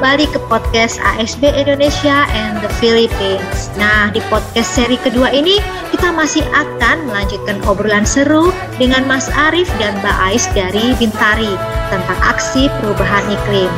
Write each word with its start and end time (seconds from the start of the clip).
kembali 0.00 0.32
ke 0.32 0.40
podcast 0.48 0.96
ASB 1.04 1.44
Indonesia 1.44 2.24
and 2.32 2.56
the 2.64 2.72
Philippines. 2.80 3.68
Nah, 3.76 4.08
di 4.08 4.24
podcast 4.32 4.72
seri 4.72 4.96
kedua 4.96 5.28
ini 5.28 5.60
kita 5.92 6.08
masih 6.08 6.40
akan 6.56 7.04
melanjutkan 7.04 7.60
obrolan 7.68 8.08
seru 8.08 8.48
dengan 8.80 9.04
Mas 9.04 9.28
Arief 9.36 9.68
dan 9.76 9.92
Mbak 10.00 10.16
Ais 10.24 10.48
dari 10.56 10.96
Bintari 10.96 11.52
tentang 11.92 12.16
aksi 12.24 12.72
perubahan 12.80 13.28
iklim. 13.28 13.68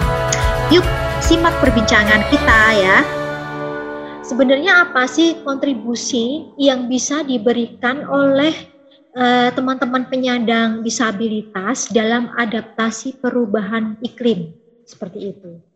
Yuk, 0.70 0.86
simak 1.18 1.58
perbincangan 1.58 2.22
kita 2.30 2.60
ya. 2.78 3.02
Sebenarnya 4.22 4.86
apa 4.86 5.10
sih 5.10 5.42
kontribusi 5.42 6.54
yang 6.54 6.86
bisa 6.86 7.26
diberikan 7.26 8.06
oleh 8.06 8.54
eh, 9.18 9.50
teman-teman 9.58 10.06
uh, 10.06 10.08
penyandang 10.14 10.86
disabilitas 10.86 11.90
dalam 11.90 12.30
adaptasi 12.38 13.18
perubahan 13.18 13.98
iklim? 14.06 14.54
Seperti 14.86 15.34
itu. 15.34 15.71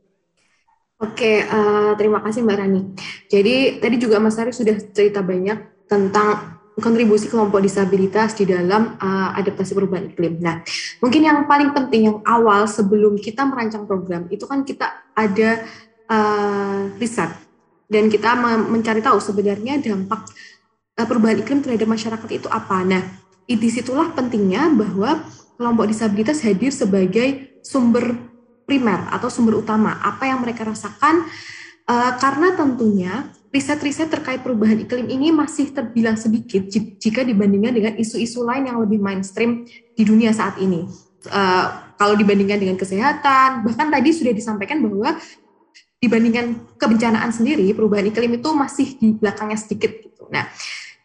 Oke, 0.97 1.45
uh, 1.45 1.93
terima 2.01 2.25
kasih 2.25 2.41
Mbak 2.41 2.57
Rani. 2.57 2.83
Jadi 3.29 3.85
tadi 3.85 3.97
juga 4.01 4.17
Mas 4.17 4.41
Ari 4.41 4.49
sudah 4.49 4.81
cerita 4.97 5.21
banyak 5.21 5.85
tentang 5.85 6.57
kontribusi 6.81 7.29
kelompok 7.29 7.61
disabilitas 7.61 8.33
di 8.33 8.49
dalam 8.49 8.97
uh, 8.97 9.37
adaptasi 9.37 9.77
perubahan 9.77 10.09
iklim. 10.09 10.41
Nah, 10.41 10.65
mungkin 11.05 11.21
yang 11.21 11.45
paling 11.45 11.77
penting 11.77 12.09
yang 12.09 12.19
awal 12.25 12.65
sebelum 12.65 13.21
kita 13.21 13.45
merancang 13.45 13.85
program 13.85 14.25
itu 14.33 14.49
kan 14.49 14.65
kita 14.65 14.89
ada 15.13 15.69
uh, 16.09 16.89
riset 16.97 17.29
dan 17.93 18.09
kita 18.09 18.33
mencari 18.65 19.05
tahu 19.05 19.21
sebenarnya 19.21 19.77
dampak 19.85 20.33
perubahan 20.97 21.45
iklim 21.45 21.61
terhadap 21.61 21.93
masyarakat 21.93 22.31
itu 22.33 22.49
apa. 22.49 22.81
Nah, 22.89 23.05
di 23.45 23.69
situlah 23.69 24.17
pentingnya 24.17 24.73
bahwa 24.73 25.29
kelompok 25.61 25.93
disabilitas 25.93 26.41
hadir 26.41 26.73
sebagai 26.73 27.61
sumber 27.61 28.17
primer 28.67 29.09
atau 29.15 29.31
sumber 29.31 29.63
utama 29.63 29.97
apa 30.03 30.27
yang 30.27 30.43
mereka 30.43 30.67
rasakan 30.67 31.25
uh, 31.87 32.13
karena 32.19 32.53
tentunya 32.59 33.31
riset-riset 33.55 34.13
terkait 34.13 34.45
perubahan 34.45 34.77
iklim 34.85 35.09
ini 35.09 35.33
masih 35.33 35.73
terbilang 35.73 36.19
sedikit 36.19 36.69
jika 37.01 37.25
dibandingkan 37.25 37.73
dengan 37.73 37.95
isu-isu 37.97 38.45
lain 38.45 38.69
yang 38.69 38.77
lebih 38.83 39.01
mainstream 39.01 39.65
di 39.97 40.03
dunia 40.05 40.35
saat 40.35 40.61
ini. 40.61 40.85
Uh, 41.27 41.67
kalau 41.97 42.13
dibandingkan 42.13 42.61
dengan 42.61 42.77
kesehatan, 42.77 43.65
bahkan 43.65 43.89
tadi 43.89 44.13
sudah 44.13 44.37
disampaikan 44.37 44.85
bahwa 44.85 45.17
dibandingkan 45.97 46.77
kebencanaan 46.77 47.33
sendiri, 47.33 47.73
perubahan 47.73 48.13
iklim 48.13 48.37
itu 48.37 48.49
masih 48.53 49.01
di 49.01 49.17
belakangnya 49.17 49.57
sedikit. 49.57 49.91
Gitu. 50.05 50.29
Nah, 50.29 50.45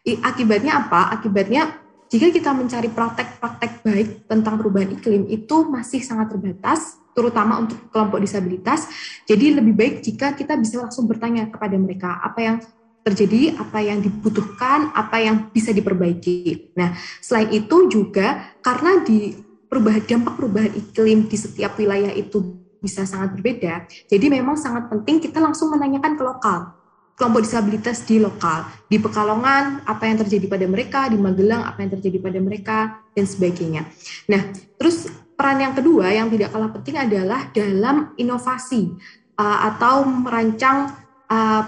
akibatnya 0.04 0.84
apa? 0.84 1.16
Akibatnya 1.16 1.81
jika 2.12 2.28
kita 2.28 2.52
mencari 2.52 2.92
praktek-praktek 2.92 3.72
baik 3.80 4.08
tentang 4.28 4.60
perubahan 4.60 4.92
iklim 4.92 5.24
itu 5.32 5.64
masih 5.64 6.04
sangat 6.04 6.36
terbatas 6.36 7.00
terutama 7.16 7.56
untuk 7.64 7.88
kelompok 7.88 8.20
disabilitas. 8.20 8.84
Jadi 9.24 9.56
lebih 9.56 9.72
baik 9.72 9.94
jika 10.04 10.36
kita 10.36 10.60
bisa 10.60 10.84
langsung 10.84 11.08
bertanya 11.08 11.48
kepada 11.48 11.72
mereka 11.80 12.20
apa 12.20 12.40
yang 12.44 12.56
terjadi, 13.00 13.56
apa 13.56 13.80
yang 13.80 14.04
dibutuhkan, 14.04 14.92
apa 14.92 15.24
yang 15.24 15.48
bisa 15.56 15.72
diperbaiki. 15.72 16.76
Nah, 16.76 16.92
selain 17.24 17.48
itu 17.48 17.88
juga 17.88 18.60
karena 18.60 19.00
di 19.00 19.32
perubahan 19.72 20.04
dampak 20.04 20.36
perubahan 20.36 20.72
iklim 20.76 21.32
di 21.32 21.36
setiap 21.40 21.80
wilayah 21.80 22.12
itu 22.12 22.60
bisa 22.76 23.08
sangat 23.08 23.40
berbeda. 23.40 23.88
Jadi 23.88 24.26
memang 24.28 24.60
sangat 24.60 24.92
penting 24.92 25.16
kita 25.16 25.40
langsung 25.40 25.72
menanyakan 25.72 26.12
ke 26.12 26.22
lokal 26.28 26.81
kelompok 27.16 27.44
disabilitas 27.44 28.02
di 28.04 28.18
lokal. 28.18 28.66
Di 28.88 28.98
Pekalongan, 28.98 29.84
apa 29.84 30.04
yang 30.08 30.20
terjadi 30.24 30.46
pada 30.48 30.66
mereka, 30.66 31.00
di 31.08 31.16
Magelang, 31.20 31.62
apa 31.64 31.84
yang 31.84 31.90
terjadi 31.98 32.18
pada 32.18 32.38
mereka, 32.40 32.78
dan 33.12 33.24
sebagainya. 33.28 33.86
Nah, 34.28 34.52
terus 34.80 35.08
peran 35.36 35.60
yang 35.60 35.74
kedua 35.76 36.12
yang 36.12 36.28
tidak 36.32 36.52
kalah 36.52 36.70
penting 36.70 36.96
adalah 36.98 37.50
dalam 37.52 38.16
inovasi 38.16 38.94
uh, 39.36 39.58
atau 39.72 40.06
merancang 40.06 40.92
uh, 41.28 41.62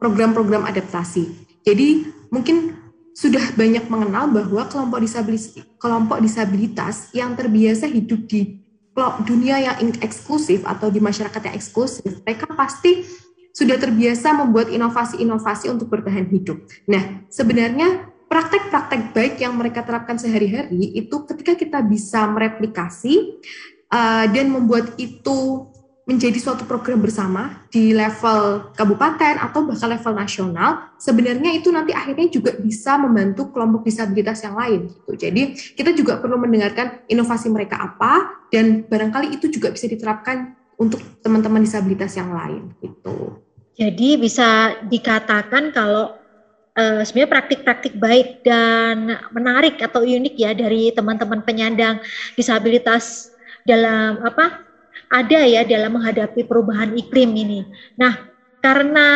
program-program 0.00 0.66
adaptasi. 0.66 1.30
Jadi 1.62 2.10
mungkin 2.32 2.74
sudah 3.12 3.52
banyak 3.54 3.86
mengenal 3.92 4.32
bahwa 4.32 4.64
kelompok 4.66 4.98
disabilitas, 5.04 5.62
kelompok 5.76 6.18
disabilitas 6.24 7.12
yang 7.12 7.36
terbiasa 7.36 7.86
hidup 7.86 8.24
di 8.24 8.62
dunia 9.24 9.56
yang 9.56 9.76
eksklusif 10.04 10.68
atau 10.68 10.92
di 10.92 11.00
masyarakat 11.00 11.40
yang 11.48 11.56
eksklusif, 11.56 12.20
mereka 12.24 12.44
pasti 12.52 13.08
sudah 13.52 13.76
terbiasa 13.76 14.32
membuat 14.32 14.72
inovasi-inovasi 14.72 15.68
untuk 15.68 15.92
bertahan 15.92 16.26
hidup. 16.32 16.64
Nah, 16.88 17.28
sebenarnya 17.28 18.08
praktek-praktek 18.32 19.12
baik 19.12 19.34
yang 19.44 19.52
mereka 19.60 19.84
terapkan 19.84 20.16
sehari-hari 20.16 20.96
itu 20.96 21.28
ketika 21.28 21.52
kita 21.52 21.78
bisa 21.84 22.24
mereplikasi 22.32 23.44
uh, 23.92 24.24
dan 24.32 24.48
membuat 24.48 24.96
itu 24.96 25.68
menjadi 26.02 26.34
suatu 26.42 26.66
program 26.66 26.98
bersama 26.98 27.62
di 27.70 27.94
level 27.94 28.74
kabupaten 28.74 29.38
atau 29.38 29.62
bahkan 29.62 29.86
level 29.86 30.14
nasional, 30.18 30.70
sebenarnya 30.98 31.54
itu 31.54 31.70
nanti 31.70 31.94
akhirnya 31.94 32.26
juga 32.26 32.58
bisa 32.58 32.98
membantu 32.98 33.54
kelompok 33.54 33.86
disabilitas 33.86 34.42
yang 34.42 34.58
lain. 34.58 34.90
Gitu. 34.90 35.12
Jadi 35.14 35.42
kita 35.78 35.94
juga 35.94 36.18
perlu 36.18 36.42
mendengarkan 36.42 37.06
inovasi 37.06 37.46
mereka 37.54 37.78
apa 37.78 38.42
dan 38.50 38.82
barangkali 38.82 39.38
itu 39.38 39.46
juga 39.46 39.70
bisa 39.70 39.86
diterapkan 39.86 40.58
untuk 40.82 41.00
teman-teman 41.22 41.62
disabilitas 41.62 42.18
yang 42.18 42.34
lain. 42.34 42.74
Gitu. 42.82 43.38
Jadi 43.78 44.20
bisa 44.20 44.76
dikatakan 44.84 45.72
kalau 45.72 46.18
uh, 46.76 47.00
sebenarnya 47.06 47.32
praktik-praktik 47.32 47.94
baik 47.96 48.44
dan 48.44 49.16
menarik 49.32 49.80
atau 49.80 50.04
unik 50.04 50.34
ya 50.36 50.52
dari 50.52 50.92
teman-teman 50.92 51.40
penyandang 51.46 52.02
disabilitas 52.36 53.32
dalam 53.64 54.20
apa 54.26 54.66
ada 55.12 55.44
ya 55.44 55.62
dalam 55.64 55.96
menghadapi 55.96 56.44
perubahan 56.48 56.96
iklim 56.96 57.30
ini. 57.36 57.60
Nah, 58.00 58.31
karena 58.62 59.06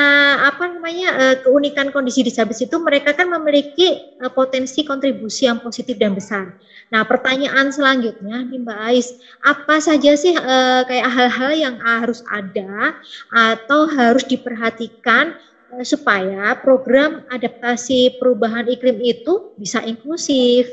apa 0.51 0.67
namanya 0.67 1.09
uh, 1.15 1.37
keunikan 1.39 1.95
kondisi 1.95 2.27
disabilitas 2.27 2.67
itu 2.67 2.77
mereka 2.83 3.15
kan 3.15 3.31
memiliki 3.31 3.95
uh, 4.19 4.29
potensi 4.29 4.83
kontribusi 4.83 5.47
yang 5.47 5.63
positif 5.63 5.95
dan 5.97 6.19
besar. 6.19 6.51
Nah, 6.91 7.07
pertanyaan 7.07 7.71
selanjutnya 7.71 8.43
nih 8.43 8.59
Mbak 8.59 8.81
Ais, 8.91 9.15
apa 9.47 9.79
saja 9.79 10.19
sih 10.19 10.35
uh, 10.35 10.83
kayak 10.83 11.09
hal-hal 11.09 11.53
yang 11.55 11.77
harus 11.79 12.21
ada 12.27 12.99
atau 13.31 13.87
harus 13.87 14.27
diperhatikan 14.27 15.39
Eh, 15.67 15.83
supaya 15.83 16.55
program 16.63 17.27
adaptasi 17.27 18.23
perubahan 18.23 18.71
iklim 18.71 19.03
itu 19.03 19.51
bisa 19.59 19.83
inklusif. 19.83 20.71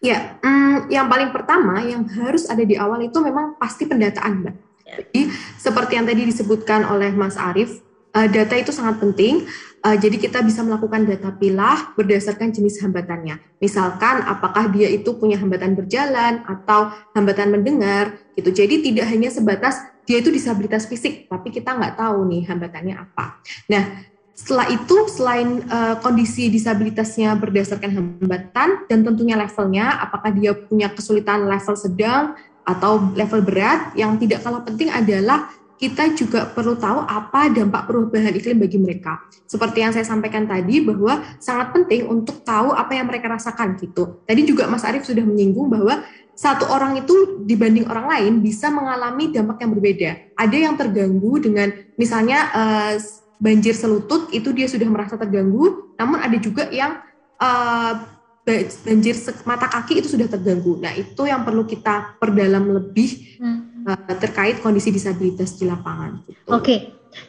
Ya, 0.00 0.40
hmm, 0.40 0.88
yang 0.88 1.12
paling 1.12 1.28
pertama 1.28 1.80
yang 1.84 2.08
harus 2.08 2.48
ada 2.48 2.64
di 2.64 2.76
awal 2.76 3.04
itu 3.04 3.20
memang 3.20 3.56
pasti 3.60 3.84
pendataan, 3.84 4.44
Mbak. 4.44 4.54
Jadi 4.94 5.30
seperti 5.58 5.98
yang 5.98 6.06
tadi 6.06 6.22
disebutkan 6.26 6.86
oleh 6.86 7.10
Mas 7.12 7.34
Arief, 7.34 7.82
uh, 8.14 8.28
data 8.30 8.54
itu 8.54 8.70
sangat 8.70 9.02
penting. 9.02 9.44
Uh, 9.84 10.00
jadi 10.00 10.16
kita 10.16 10.40
bisa 10.40 10.64
melakukan 10.64 11.04
data 11.04 11.28
pilah 11.36 11.92
berdasarkan 11.92 12.56
jenis 12.56 12.80
hambatannya. 12.80 13.36
Misalkan 13.60 14.24
apakah 14.24 14.72
dia 14.72 14.88
itu 14.88 15.12
punya 15.20 15.36
hambatan 15.36 15.76
berjalan 15.76 16.40
atau 16.48 16.88
hambatan 17.12 17.52
mendengar, 17.52 18.16
gitu. 18.32 18.48
Jadi 18.48 18.80
tidak 18.80 19.12
hanya 19.12 19.28
sebatas 19.28 19.84
dia 20.08 20.24
itu 20.24 20.32
disabilitas 20.32 20.88
fisik, 20.88 21.28
tapi 21.28 21.52
kita 21.52 21.76
nggak 21.76 22.00
tahu 22.00 22.24
nih 22.28 22.48
hambatannya 22.48 22.96
apa. 22.96 23.40
Nah, 23.68 24.04
setelah 24.34 24.66
itu 24.72 24.96
selain 25.08 25.64
uh, 25.68 25.96
kondisi 26.00 26.48
disabilitasnya 26.48 27.32
berdasarkan 27.36 27.90
hambatan 27.92 28.88
dan 28.88 28.98
tentunya 29.04 29.36
levelnya, 29.36 30.00
apakah 30.00 30.32
dia 30.32 30.52
punya 30.56 30.92
kesulitan 30.92 31.46
level 31.46 31.76
sedang 31.76 32.36
atau 32.64 33.12
level 33.12 33.44
berat, 33.44 33.92
yang 33.94 34.16
tidak 34.16 34.40
kalah 34.40 34.64
penting 34.64 34.88
adalah 34.88 35.52
kita 35.74 36.14
juga 36.14 36.48
perlu 36.48 36.78
tahu 36.78 37.02
apa 37.04 37.50
dampak 37.50 37.90
perubahan 37.90 38.32
iklim 38.32 38.62
bagi 38.62 38.78
mereka. 38.80 39.20
Seperti 39.44 39.82
yang 39.82 39.92
saya 39.92 40.06
sampaikan 40.06 40.46
tadi 40.48 40.80
bahwa 40.80 41.20
sangat 41.42 41.74
penting 41.74 42.08
untuk 42.08 42.40
tahu 42.46 42.72
apa 42.72 42.94
yang 42.94 43.04
mereka 43.10 43.28
rasakan 43.28 43.76
gitu. 43.76 44.22
Tadi 44.24 44.42
juga 44.46 44.70
Mas 44.70 44.86
Arief 44.86 45.04
sudah 45.04 45.20
menyinggung 45.26 45.68
bahwa 45.68 46.00
satu 46.34 46.66
orang 46.70 46.98
itu 46.98 47.42
dibanding 47.46 47.86
orang 47.86 48.06
lain 48.10 48.32
bisa 48.42 48.70
mengalami 48.70 49.30
dampak 49.30 49.62
yang 49.62 49.70
berbeda. 49.70 50.10
Ada 50.34 50.56
yang 50.56 50.74
terganggu 50.74 51.32
dengan 51.42 51.68
misalnya 51.94 52.38
uh, 52.54 52.94
banjir 53.38 53.74
selutut 53.74 54.30
itu 54.30 54.50
dia 54.54 54.66
sudah 54.70 54.86
merasa 54.90 55.14
terganggu, 55.18 55.94
namun 55.98 56.18
ada 56.22 56.38
juga 56.38 56.70
yang 56.70 57.02
uh, 57.38 58.13
banjir 58.44 59.16
mata 59.48 59.66
kaki 59.72 60.04
itu 60.04 60.08
sudah 60.12 60.28
terganggu. 60.28 60.76
Nah 60.76 60.92
itu 60.92 61.24
yang 61.24 61.42
perlu 61.48 61.64
kita 61.64 62.20
perdalam 62.20 62.76
lebih 62.76 63.40
hmm. 63.40 63.88
uh, 63.88 64.14
terkait 64.20 64.60
kondisi 64.60 64.92
disabilitas 64.92 65.56
di 65.56 65.64
lapangan. 65.64 66.20
Gitu. 66.28 66.40
Oke. 66.52 66.60
Okay. 66.60 66.80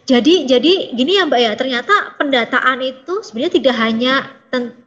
Jadi 0.09 0.49
jadi 0.49 0.97
gini 0.97 1.21
ya 1.21 1.29
Mbak 1.29 1.41
ya, 1.45 1.51
ternyata 1.53 2.17
pendataan 2.17 2.81
itu 2.81 3.21
sebenarnya 3.21 3.53
tidak 3.53 3.75
hanya 3.77 4.13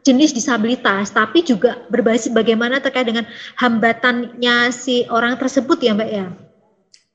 jenis 0.03 0.35
disabilitas, 0.35 1.13
tapi 1.13 1.45
juga 1.45 1.79
berbasis 1.87 2.33
bagaimana 2.33 2.81
terkait 2.83 3.07
dengan 3.07 3.23
hambatannya 3.55 4.73
si 4.75 5.07
orang 5.07 5.39
tersebut 5.39 5.79
ya 5.79 5.95
Mbak 5.95 6.09
ya? 6.09 6.25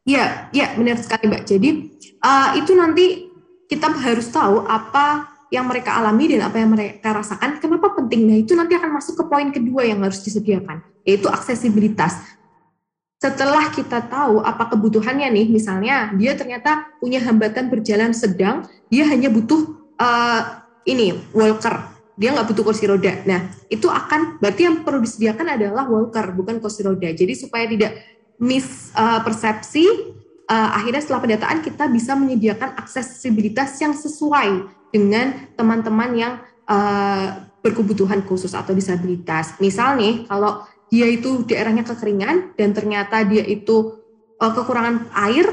Iya, 0.05 0.27
iya 0.57 0.67
benar 0.81 0.97
sekali 0.97 1.29
Mbak. 1.29 1.45
Jadi 1.45 1.69
uh, 2.25 2.49
itu 2.57 2.73
nanti 2.73 3.29
kita 3.69 3.93
harus 4.01 4.29
tahu 4.33 4.65
apa 4.65 5.34
yang 5.55 5.71
mereka 5.71 5.95
alami 5.95 6.35
dan 6.35 6.51
apa 6.51 6.59
yang 6.59 6.75
mereka 6.75 7.15
rasakan. 7.15 7.63
Kenapa 7.63 7.95
penting? 7.95 8.27
Nah 8.27 8.37
itu 8.43 8.59
nanti 8.59 8.75
akan 8.75 8.91
masuk 8.99 9.23
ke 9.23 9.25
poin 9.31 9.49
kedua 9.55 9.87
yang 9.87 10.03
harus 10.03 10.19
disediakan, 10.27 10.83
yaitu 11.07 11.31
aksesibilitas. 11.31 12.19
setelah 13.25 13.73
kita 13.73 14.05
tahu 14.05 14.45
apa 14.45 14.69
kebutuhannya 14.69 15.33
nih, 15.33 15.47
misalnya 15.49 16.13
dia 16.13 16.37
ternyata 16.37 16.93
punya 17.01 17.25
hambatan 17.25 17.73
berjalan 17.73 18.13
sedang, 18.13 18.69
dia 18.93 19.09
hanya 19.09 19.33
butuh 19.33 19.65
uh, 19.97 20.61
ini 20.85 21.17
walker, 21.33 21.89
dia 22.21 22.37
nggak 22.37 22.53
butuh 22.53 22.65
kursi 22.69 22.85
roda. 22.85 23.25
Nah, 23.25 23.49
itu 23.73 23.89
akan 23.89 24.37
berarti 24.45 24.69
yang 24.69 24.85
perlu 24.85 25.01
disediakan 25.01 25.57
adalah 25.57 25.89
walker, 25.89 26.37
bukan 26.37 26.61
kursi 26.61 26.85
roda. 26.85 27.09
Jadi 27.09 27.33
supaya 27.33 27.65
tidak 27.65 27.97
mis 28.37 28.93
uh, 28.93 29.25
persepsi, 29.25 29.89
uh, 30.45 30.71
akhirnya 30.77 31.01
setelah 31.01 31.25
pendataan 31.25 31.65
kita 31.65 31.89
bisa 31.89 32.13
menyediakan 32.13 32.77
aksesibilitas 32.77 33.73
yang 33.81 33.97
sesuai 33.97 34.69
dengan 34.95 35.51
teman-teman 35.59 36.11
yang 36.15 36.33
uh, 36.71 37.43
berkebutuhan 37.67 38.23
khusus 38.23 38.55
atau 38.55 38.71
disabilitas. 38.71 39.59
Misal 39.59 39.99
nih, 39.99 40.31
kalau 40.31 40.63
dia 40.87 41.11
itu 41.11 41.43
daerahnya 41.43 41.83
kekeringan 41.83 42.55
dan 42.55 42.71
ternyata 42.71 43.27
dia 43.27 43.43
itu 43.43 43.99
uh, 44.39 44.53
kekurangan 44.55 45.11
air, 45.27 45.51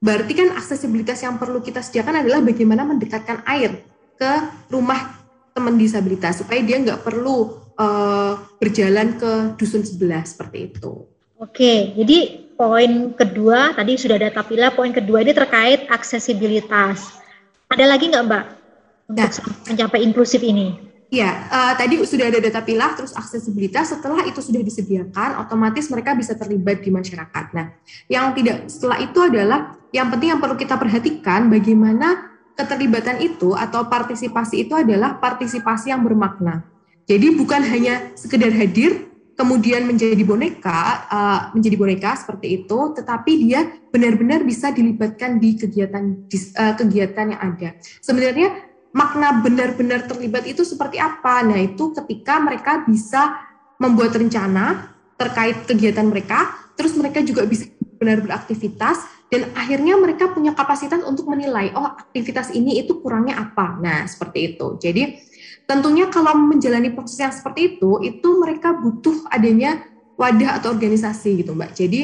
berarti 0.00 0.32
kan 0.32 0.48
aksesibilitas 0.56 1.20
yang 1.20 1.36
perlu 1.36 1.60
kita 1.60 1.84
sediakan 1.84 2.24
adalah 2.24 2.40
bagaimana 2.40 2.88
mendekatkan 2.88 3.44
air 3.44 3.84
ke 4.16 4.32
rumah 4.72 5.20
teman 5.52 5.76
disabilitas 5.76 6.40
supaya 6.40 6.64
dia 6.64 6.80
nggak 6.80 7.04
perlu 7.04 7.60
uh, 7.76 8.40
berjalan 8.56 9.20
ke 9.20 9.60
dusun 9.60 9.84
sebelah 9.84 10.24
seperti 10.24 10.72
itu. 10.72 11.04
Oke, 11.36 11.92
jadi 11.98 12.48
poin 12.56 13.12
kedua 13.12 13.76
tadi 13.76 14.00
sudah 14.00 14.16
ada 14.16 14.30
tapila, 14.32 14.72
poin 14.72 14.94
kedua 14.94 15.20
ini 15.20 15.36
terkait 15.36 15.84
aksesibilitas. 15.92 17.20
Ada 17.68 17.84
lagi 17.84 18.08
nggak 18.08 18.24
Mbak 18.24 18.61
untuk 19.08 19.28
nah, 19.28 19.30
mencapai 19.70 20.00
inklusif 20.04 20.42
ini? 20.42 20.92
Ya, 21.12 21.44
uh, 21.52 21.72
tadi 21.76 22.00
sudah 22.08 22.32
ada 22.32 22.40
data 22.40 22.64
pilah, 22.64 22.96
terus 22.96 23.12
aksesibilitas. 23.12 23.92
Setelah 23.92 24.24
itu 24.24 24.40
sudah 24.40 24.64
disediakan, 24.64 25.44
otomatis 25.44 25.92
mereka 25.92 26.16
bisa 26.16 26.32
terlibat 26.32 26.80
di 26.80 26.88
masyarakat. 26.88 27.52
Nah, 27.52 27.76
yang 28.08 28.32
tidak 28.32 28.64
setelah 28.72 28.96
itu 28.96 29.20
adalah 29.20 29.76
yang 29.92 30.08
penting 30.08 30.32
yang 30.32 30.40
perlu 30.40 30.56
kita 30.56 30.80
perhatikan 30.80 31.52
bagaimana 31.52 32.32
keterlibatan 32.56 33.20
itu 33.20 33.52
atau 33.52 33.92
partisipasi 33.92 34.64
itu 34.64 34.72
adalah 34.72 35.20
partisipasi 35.20 35.92
yang 35.92 36.00
bermakna. 36.00 36.64
Jadi 37.04 37.36
bukan 37.36 37.60
hanya 37.60 38.16
sekedar 38.16 38.48
hadir, 38.48 39.12
kemudian 39.36 39.84
menjadi 39.84 40.24
boneka, 40.24 40.80
uh, 41.12 41.40
menjadi 41.52 41.76
boneka 41.76 42.16
seperti 42.24 42.64
itu, 42.64 42.78
tetapi 42.96 43.32
dia 43.36 43.68
benar-benar 43.92 44.48
bisa 44.48 44.72
dilibatkan 44.72 45.36
di 45.36 45.60
kegiatan 45.60 46.24
uh, 46.56 46.74
kegiatan 46.80 47.36
yang 47.36 47.40
ada. 47.52 47.76
Sebenarnya 48.00 48.71
makna 48.92 49.40
benar-benar 49.40 50.04
terlibat 50.06 50.44
itu 50.44 50.62
seperti 50.62 51.00
apa? 51.00 51.40
Nah, 51.42 51.58
itu 51.58 51.92
ketika 51.96 52.38
mereka 52.38 52.84
bisa 52.84 53.40
membuat 53.80 54.14
rencana 54.14 54.94
terkait 55.16 55.64
kegiatan 55.64 56.06
mereka, 56.06 56.52
terus 56.76 56.94
mereka 56.94 57.24
juga 57.24 57.48
bisa 57.48 57.66
benar 57.96 58.20
beraktivitas 58.20 59.02
dan 59.32 59.48
akhirnya 59.56 59.96
mereka 59.96 60.28
punya 60.28 60.52
kapasitas 60.52 61.00
untuk 61.08 61.24
menilai, 61.24 61.72
oh 61.72 61.88
aktivitas 61.88 62.52
ini 62.52 62.84
itu 62.84 63.00
kurangnya 63.00 63.40
apa. 63.40 63.80
Nah, 63.80 64.04
seperti 64.04 64.52
itu. 64.52 64.76
Jadi, 64.76 65.16
tentunya 65.64 66.12
kalau 66.12 66.36
menjalani 66.36 66.92
proses 66.92 67.16
yang 67.16 67.32
seperti 67.32 67.76
itu, 67.76 67.96
itu 68.04 68.28
mereka 68.36 68.76
butuh 68.76 69.24
adanya 69.32 69.88
wadah 70.20 70.60
atau 70.60 70.76
organisasi 70.76 71.40
gitu, 71.40 71.56
Mbak. 71.56 71.72
Jadi, 71.72 72.00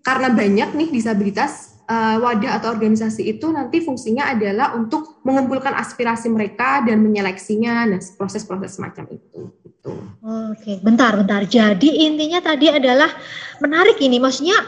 karena 0.00 0.32
banyak 0.32 0.72
nih 0.72 0.88
disabilitas 0.96 1.71
uh, 1.88 2.16
wadah 2.22 2.62
atau 2.62 2.74
organisasi 2.74 3.26
itu 3.26 3.50
nanti 3.50 3.82
fungsinya 3.82 4.30
adalah 4.30 4.74
untuk 4.76 5.22
mengumpulkan 5.26 5.74
aspirasi 5.74 6.30
mereka 6.30 6.82
dan 6.86 7.02
menyeleksinya, 7.02 7.86
nah 7.88 8.00
proses-proses 8.18 8.78
semacam 8.78 9.10
itu. 9.14 9.50
Gitu. 9.62 9.92
Oke, 10.22 10.78
bentar, 10.82 11.14
bentar. 11.18 11.42
Jadi 11.46 12.06
intinya 12.06 12.38
tadi 12.38 12.70
adalah 12.70 13.10
menarik 13.58 13.98
ini, 13.98 14.22
maksudnya 14.22 14.58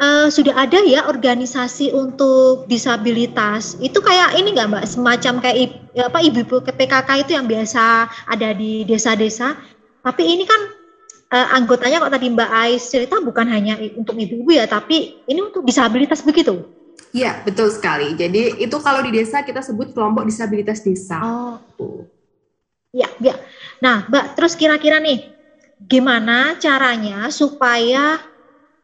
uh, 0.00 0.28
sudah 0.32 0.56
ada 0.56 0.80
ya 0.82 1.04
organisasi 1.06 1.92
untuk 1.92 2.66
disabilitas. 2.66 3.76
Itu 3.78 4.00
kayak 4.00 4.36
ini 4.40 4.56
nggak 4.56 4.68
mbak, 4.72 4.84
semacam 4.88 5.44
kayak 5.44 5.76
apa 5.98 6.18
ibu-ibu 6.24 6.64
PKK 6.64 7.08
itu 7.28 7.30
yang 7.36 7.46
biasa 7.46 8.08
ada 8.32 8.56
di 8.56 8.82
desa-desa. 8.88 9.54
Tapi 10.02 10.22
ini 10.26 10.42
kan 10.48 10.81
uh, 11.32 11.48
anggotanya 11.56 12.04
kok 12.04 12.12
tadi 12.12 12.26
Mbak 12.28 12.50
Ais 12.52 12.84
cerita 12.84 13.16
bukan 13.24 13.48
hanya 13.48 13.80
untuk 13.96 14.14
ibu-ibu 14.14 14.52
ya, 14.52 14.68
tapi 14.68 15.24
ini 15.24 15.40
untuk 15.40 15.64
disabilitas 15.64 16.20
begitu? 16.20 16.60
Iya, 17.12 17.40
betul 17.44 17.72
sekali. 17.72 18.12
Jadi 18.16 18.60
itu 18.60 18.76
kalau 18.80 19.04
di 19.04 19.12
desa 19.12 19.44
kita 19.44 19.60
sebut 19.64 19.92
kelompok 19.92 20.28
disabilitas 20.28 20.80
desa. 20.84 21.20
Oh. 21.20 21.56
Iya, 22.92 23.08
iya. 23.20 23.34
Nah, 23.80 24.08
Mbak, 24.08 24.36
terus 24.36 24.52
kira-kira 24.56 25.00
nih 25.00 25.32
gimana 25.82 26.54
caranya 26.60 27.28
supaya 27.32 28.20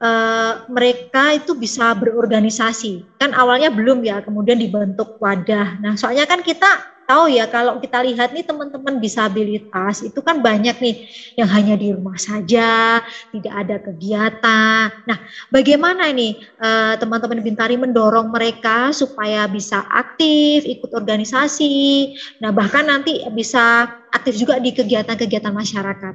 uh, 0.00 0.52
mereka 0.68 1.36
itu 1.36 1.56
bisa 1.56 1.92
berorganisasi? 1.96 3.20
Kan 3.20 3.32
awalnya 3.32 3.72
belum 3.72 4.04
ya, 4.04 4.20
kemudian 4.24 4.60
dibentuk 4.60 5.16
wadah. 5.20 5.80
Nah, 5.80 5.96
soalnya 5.96 6.28
kan 6.28 6.40
kita 6.44 6.68
tahu 7.08 7.32
ya 7.32 7.48
kalau 7.48 7.80
kita 7.80 8.04
lihat 8.04 8.36
nih 8.36 8.44
teman-teman 8.44 9.00
disabilitas 9.00 10.04
itu 10.04 10.20
kan 10.20 10.44
banyak 10.44 10.76
nih 10.76 10.96
yang 11.40 11.48
hanya 11.48 11.72
di 11.80 11.96
rumah 11.96 12.20
saja, 12.20 13.00
tidak 13.32 13.54
ada 13.56 13.76
kegiatan. 13.80 14.92
Nah, 15.08 15.18
bagaimana 15.48 16.12
ini 16.12 16.36
eh, 16.36 16.94
teman-teman 17.00 17.40
Bintari 17.40 17.80
mendorong 17.80 18.28
mereka 18.28 18.92
supaya 18.92 19.48
bisa 19.48 19.88
aktif, 19.88 20.68
ikut 20.68 20.92
organisasi, 20.92 22.12
nah 22.44 22.52
bahkan 22.52 22.84
nanti 22.84 23.24
bisa 23.32 23.88
aktif 24.12 24.36
juga 24.36 24.60
di 24.60 24.76
kegiatan-kegiatan 24.76 25.54
masyarakat. 25.56 26.14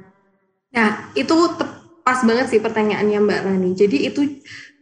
Nah, 0.74 1.10
itu 1.18 1.34
pas 2.06 2.22
banget 2.22 2.54
sih 2.54 2.60
pertanyaannya 2.62 3.18
Mbak 3.18 3.40
Rani. 3.42 3.70
Jadi 3.74 3.96
itu 4.06 4.20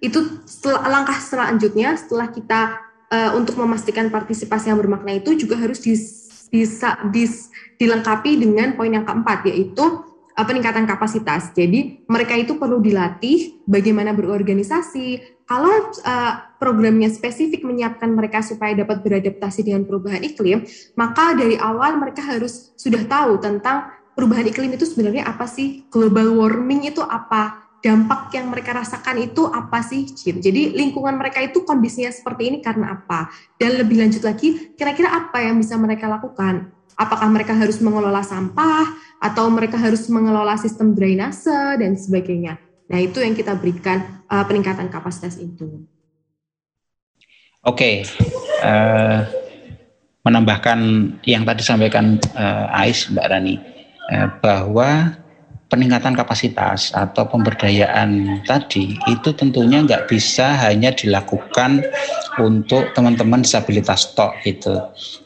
itu 0.03 0.19
langkah 0.67 1.17
selanjutnya 1.17 1.95
setelah 1.95 2.29
kita 2.29 2.92
uh, 3.13 3.31
untuk 3.37 3.61
memastikan 3.61 4.09
partisipasi 4.09 4.73
yang 4.73 4.81
bermakna 4.81 5.21
itu 5.21 5.37
juga 5.37 5.61
harus 5.61 5.85
dis, 5.85 6.33
bisa 6.49 6.97
dis, 7.13 7.53
dilengkapi 7.77 8.41
dengan 8.41 8.73
poin 8.73 8.89
yang 8.89 9.05
keempat 9.05 9.45
yaitu 9.53 9.85
uh, 9.85 10.45
peningkatan 10.49 10.89
kapasitas. 10.89 11.53
Jadi 11.53 12.03
mereka 12.09 12.33
itu 12.35 12.57
perlu 12.57 12.81
dilatih 12.81 13.61
bagaimana 13.69 14.17
berorganisasi. 14.17 15.21
Kalau 15.45 15.93
uh, 16.01 16.35
programnya 16.57 17.13
spesifik 17.13 17.69
menyiapkan 17.69 18.09
mereka 18.09 18.41
supaya 18.41 18.73
dapat 18.73 19.05
beradaptasi 19.05 19.69
dengan 19.69 19.85
perubahan 19.85 20.25
iklim, 20.25 20.65
maka 20.97 21.37
dari 21.37 21.61
awal 21.61 22.01
mereka 22.01 22.25
harus 22.25 22.73
sudah 22.81 23.05
tahu 23.05 23.37
tentang 23.37 23.93
perubahan 24.17 24.49
iklim 24.49 24.73
itu 24.73 24.89
sebenarnya 24.89 25.29
apa 25.29 25.45
sih, 25.45 25.85
global 25.93 26.41
warming 26.41 26.89
itu 26.89 27.05
apa, 27.05 27.62
dampak 27.83 28.31
yang 28.31 28.47
mereka 28.49 28.79
rasakan 28.79 29.27
itu 29.27 29.51
apa 29.51 29.83
sih? 29.83 30.07
Gitu. 30.07 30.39
Jadi 30.39 30.73
lingkungan 30.73 31.19
mereka 31.19 31.43
itu 31.43 31.67
kondisinya 31.67 32.15
seperti 32.15 32.55
ini 32.55 32.59
karena 32.63 32.95
apa? 32.95 33.29
Dan 33.59 33.77
lebih 33.83 33.99
lanjut 33.99 34.23
lagi, 34.23 34.73
kira-kira 34.79 35.11
apa 35.11 35.43
yang 35.43 35.59
bisa 35.59 35.75
mereka 35.75 36.07
lakukan? 36.07 36.71
Apakah 36.95 37.27
mereka 37.27 37.59
harus 37.59 37.83
mengelola 37.83 38.23
sampah 38.23 38.95
atau 39.19 39.51
mereka 39.51 39.75
harus 39.75 40.07
mengelola 40.07 40.55
sistem 40.55 40.95
drainase 40.95 41.77
dan 41.83 41.99
sebagainya? 41.99 42.63
Nah 42.87 42.99
itu 43.03 43.19
yang 43.19 43.35
kita 43.35 43.59
berikan 43.59 44.23
uh, 44.31 44.47
peningkatan 44.47 44.87
kapasitas 44.87 45.41
itu. 45.43 45.83
Oke, 47.63 48.03
okay. 48.03 48.27
uh, 48.67 48.67
eh, 48.67 49.21
menambahkan 50.27 50.79
yang 51.23 51.47
tadi 51.47 51.63
sampaikan 51.63 52.19
uh, 52.35 52.67
Ais 52.75 53.07
Mbak 53.07 53.27
Rani 53.31 53.55
uh, 54.11 54.29
bahwa 54.43 55.15
peningkatan 55.73 56.13
kapasitas 56.13 56.93
atau 56.93 57.25
pemberdayaan 57.33 58.45
tadi 58.45 58.93
itu 59.09 59.33
tentunya 59.33 59.81
nggak 59.81 60.05
bisa 60.05 60.53
hanya 60.69 60.93
dilakukan 60.93 61.81
untuk 62.37 62.93
teman-teman 62.93 63.41
disabilitas 63.41 64.13
tok 64.13 64.37
itu 64.45 64.77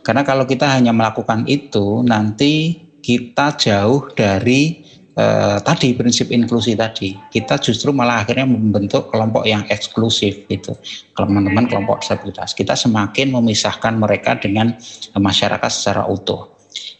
karena 0.07 0.23
kalau 0.23 0.47
kita 0.47 0.71
hanya 0.71 0.95
melakukan 0.95 1.43
itu 1.50 2.07
nanti 2.07 2.87
kita 3.03 3.59
jauh 3.59 4.11
dari 4.15 4.83
eh, 5.15 5.59
tadi 5.62 5.95
prinsip 5.95 6.35
inklusi 6.35 6.75
tadi. 6.75 7.15
Kita 7.15 7.55
justru 7.62 7.95
malah 7.95 8.26
akhirnya 8.26 8.50
membentuk 8.50 9.15
kelompok 9.15 9.47
yang 9.47 9.62
eksklusif 9.71 10.43
itu 10.50 10.75
teman-teman 11.15 11.71
kelompok 11.71 12.03
disabilitas 12.03 12.50
kita 12.53 12.75
semakin 12.75 13.31
memisahkan 13.31 13.95
mereka 13.95 14.35
dengan 14.35 14.75
masyarakat 15.15 15.71
secara 15.71 16.05
utuh 16.11 16.56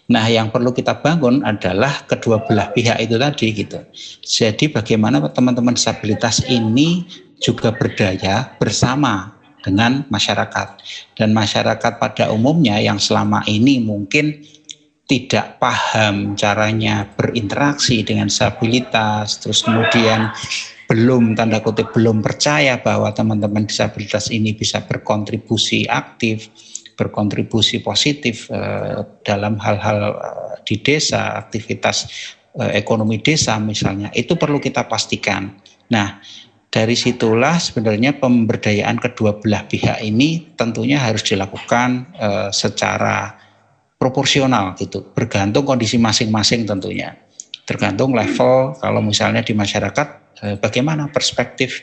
Nah, 0.07 0.25
yang 0.31 0.55
perlu 0.55 0.71
kita 0.71 1.03
bangun 1.03 1.43
adalah 1.43 2.07
kedua 2.07 2.47
belah 2.47 2.71
pihak 2.71 3.03
itu 3.03 3.19
tadi 3.19 3.47
gitu. 3.51 3.79
Jadi 4.23 4.71
bagaimana 4.71 5.19
teman-teman 5.35 5.75
disabilitas 5.75 6.47
ini 6.47 7.03
juga 7.43 7.75
berdaya 7.75 8.55
bersama 8.63 9.35
dengan 9.67 10.07
masyarakat. 10.07 10.79
Dan 11.19 11.35
masyarakat 11.35 11.99
pada 11.99 12.31
umumnya 12.31 12.79
yang 12.79 13.03
selama 13.03 13.43
ini 13.51 13.83
mungkin 13.83 14.47
tidak 15.11 15.59
paham 15.59 16.39
caranya 16.39 17.07
berinteraksi 17.15 18.03
dengan 18.03 18.31
disabilitas, 18.31 19.39
terus 19.43 19.63
kemudian 19.63 20.31
belum 20.87 21.35
tanda 21.35 21.59
kutip 21.63 21.91
belum 21.91 22.23
percaya 22.23 22.79
bahwa 22.79 23.11
teman-teman 23.11 23.67
disabilitas 23.67 24.31
ini 24.31 24.55
bisa 24.55 24.83
berkontribusi 24.87 25.87
aktif 25.91 26.47
berkontribusi 26.97 27.85
positif 27.85 28.49
uh, 28.49 29.05
dalam 29.21 29.61
hal-hal 29.61 30.17
uh, 30.17 30.57
di 30.65 30.81
desa, 30.81 31.37
aktivitas 31.37 32.09
uh, 32.57 32.73
ekonomi 32.73 33.21
desa 33.21 33.61
misalnya, 33.61 34.09
itu 34.17 34.35
perlu 34.35 34.57
kita 34.57 34.89
pastikan. 34.89 35.53
Nah, 35.93 36.19
dari 36.73 36.97
situlah 36.97 37.61
sebenarnya 37.61 38.17
pemberdayaan 38.17 38.99
kedua 38.99 39.39
belah 39.39 39.69
pihak 39.69 40.03
ini 40.03 40.57
tentunya 40.59 41.01
harus 41.01 41.25
dilakukan 41.25 42.11
secara 42.53 43.33
proporsional 43.97 44.77
gitu, 44.77 45.01
bergantung 45.17 45.65
kondisi 45.65 45.97
masing-masing 45.97 46.69
tentunya. 46.69 47.17
Tergantung 47.65 48.13
level 48.13 48.77
kalau 48.77 49.01
misalnya 49.01 49.41
di 49.41 49.57
masyarakat 49.57 50.37
bagaimana 50.61 51.09
perspektif 51.09 51.81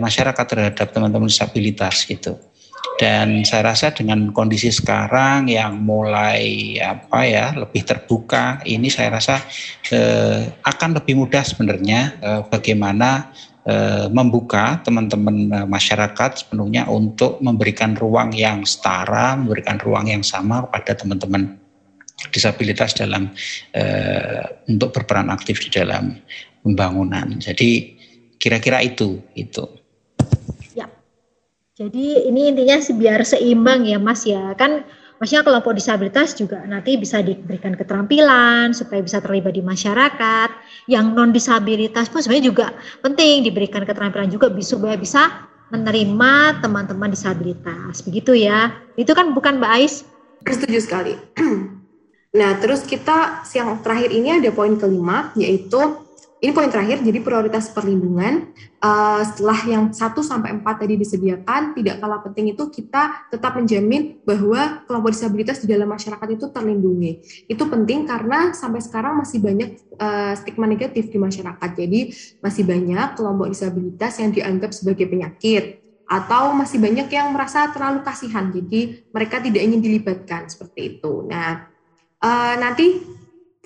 masyarakat 0.00 0.46
terhadap 0.46 0.88
teman-teman 0.88 1.28
disabilitas 1.28 2.08
gitu. 2.08 2.38
Dan 2.98 3.46
saya 3.46 3.70
rasa 3.70 3.94
dengan 3.94 4.34
kondisi 4.34 4.74
sekarang 4.74 5.46
yang 5.46 5.86
mulai 5.86 6.74
apa 6.82 7.22
ya 7.22 7.54
lebih 7.54 7.86
terbuka, 7.86 8.58
ini 8.66 8.90
saya 8.90 9.14
rasa 9.14 9.38
eh, 9.94 10.50
akan 10.66 10.98
lebih 10.98 11.14
mudah 11.14 11.46
sebenarnya 11.46 12.18
eh, 12.18 12.42
bagaimana 12.50 13.30
eh, 13.62 14.10
membuka 14.10 14.82
teman-teman 14.82 15.36
eh, 15.46 15.66
masyarakat 15.70 16.42
sepenuhnya 16.42 16.90
untuk 16.90 17.38
memberikan 17.38 17.94
ruang 17.94 18.34
yang 18.34 18.66
setara, 18.66 19.38
memberikan 19.38 19.78
ruang 19.78 20.10
yang 20.10 20.26
sama 20.26 20.66
kepada 20.66 20.98
teman-teman 20.98 21.54
disabilitas 22.34 22.98
dalam 22.98 23.30
eh, 23.78 24.42
untuk 24.66 24.90
berperan 24.90 25.30
aktif 25.30 25.62
di 25.62 25.70
dalam 25.70 26.18
pembangunan. 26.66 27.38
Jadi 27.38 27.94
kira-kira 28.42 28.82
itu 28.82 29.22
itu. 29.38 29.77
Jadi 31.78 32.26
ini 32.26 32.50
intinya 32.50 32.74
biar 32.74 33.22
seimbang 33.22 33.86
ya 33.86 34.02
Mas 34.02 34.26
ya. 34.26 34.50
Kan 34.58 34.82
maksudnya 35.22 35.46
kelompok 35.46 35.78
disabilitas 35.78 36.34
juga 36.34 36.58
nanti 36.66 36.98
bisa 36.98 37.22
diberikan 37.22 37.78
keterampilan 37.78 38.74
supaya 38.74 38.98
bisa 38.98 39.22
terlibat 39.22 39.54
di 39.54 39.62
masyarakat. 39.62 40.50
Yang 40.90 41.06
non 41.14 41.30
disabilitas 41.30 42.10
pun 42.10 42.18
sebenarnya 42.18 42.46
juga 42.50 42.66
penting 42.98 43.46
diberikan 43.46 43.86
keterampilan 43.86 44.26
juga 44.26 44.50
supaya 44.58 44.98
bisa 44.98 45.46
menerima 45.70 46.58
teman-teman 46.58 47.14
disabilitas. 47.14 48.02
Begitu 48.02 48.34
ya. 48.34 48.74
Itu 48.98 49.14
kan 49.14 49.30
bukan 49.30 49.62
Mbak 49.62 49.70
Ais? 49.70 50.02
Setuju 50.50 50.82
sekali. 50.82 51.14
Nah, 52.28 52.60
terus 52.60 52.84
kita 52.84 53.40
siang 53.48 53.80
terakhir 53.80 54.12
ini 54.12 54.36
ada 54.36 54.52
poin 54.52 54.76
kelima 54.76 55.32
yaitu 55.32 55.80
ini 56.38 56.54
poin 56.54 56.70
terakhir, 56.70 57.02
jadi 57.02 57.18
prioritas 57.18 57.74
perlindungan 57.74 58.54
uh, 58.78 59.26
setelah 59.26 59.58
yang 59.66 59.84
1 59.90 59.98
sampai 60.22 60.54
4 60.54 60.62
tadi 60.62 60.94
disediakan, 60.94 61.74
tidak 61.74 61.98
kalah 61.98 62.22
penting 62.22 62.54
itu 62.54 62.62
kita 62.70 63.26
tetap 63.26 63.58
menjamin 63.58 64.22
bahwa 64.22 64.86
kelompok 64.86 65.10
disabilitas 65.18 65.58
di 65.58 65.66
dalam 65.66 65.90
masyarakat 65.90 66.28
itu 66.38 66.46
terlindungi. 66.54 67.12
Itu 67.50 67.66
penting 67.66 68.06
karena 68.06 68.54
sampai 68.54 68.78
sekarang 68.78 69.18
masih 69.18 69.42
banyak 69.42 69.82
uh, 69.98 70.38
stigma 70.38 70.70
negatif 70.70 71.10
di 71.10 71.18
masyarakat. 71.18 71.70
Jadi 71.74 72.00
masih 72.38 72.62
banyak 72.62 73.08
kelompok 73.18 73.50
disabilitas 73.50 74.22
yang 74.22 74.30
dianggap 74.30 74.70
sebagai 74.70 75.10
penyakit 75.10 75.82
atau 76.06 76.54
masih 76.54 76.78
banyak 76.78 77.10
yang 77.10 77.34
merasa 77.34 77.66
terlalu 77.74 78.06
kasihan. 78.06 78.46
Jadi 78.54 79.10
mereka 79.10 79.42
tidak 79.42 79.66
ingin 79.66 79.82
dilibatkan 79.82 80.46
seperti 80.46 81.02
itu. 81.02 81.26
Nah, 81.26 81.66
uh, 82.22 82.54
nanti 82.62 83.02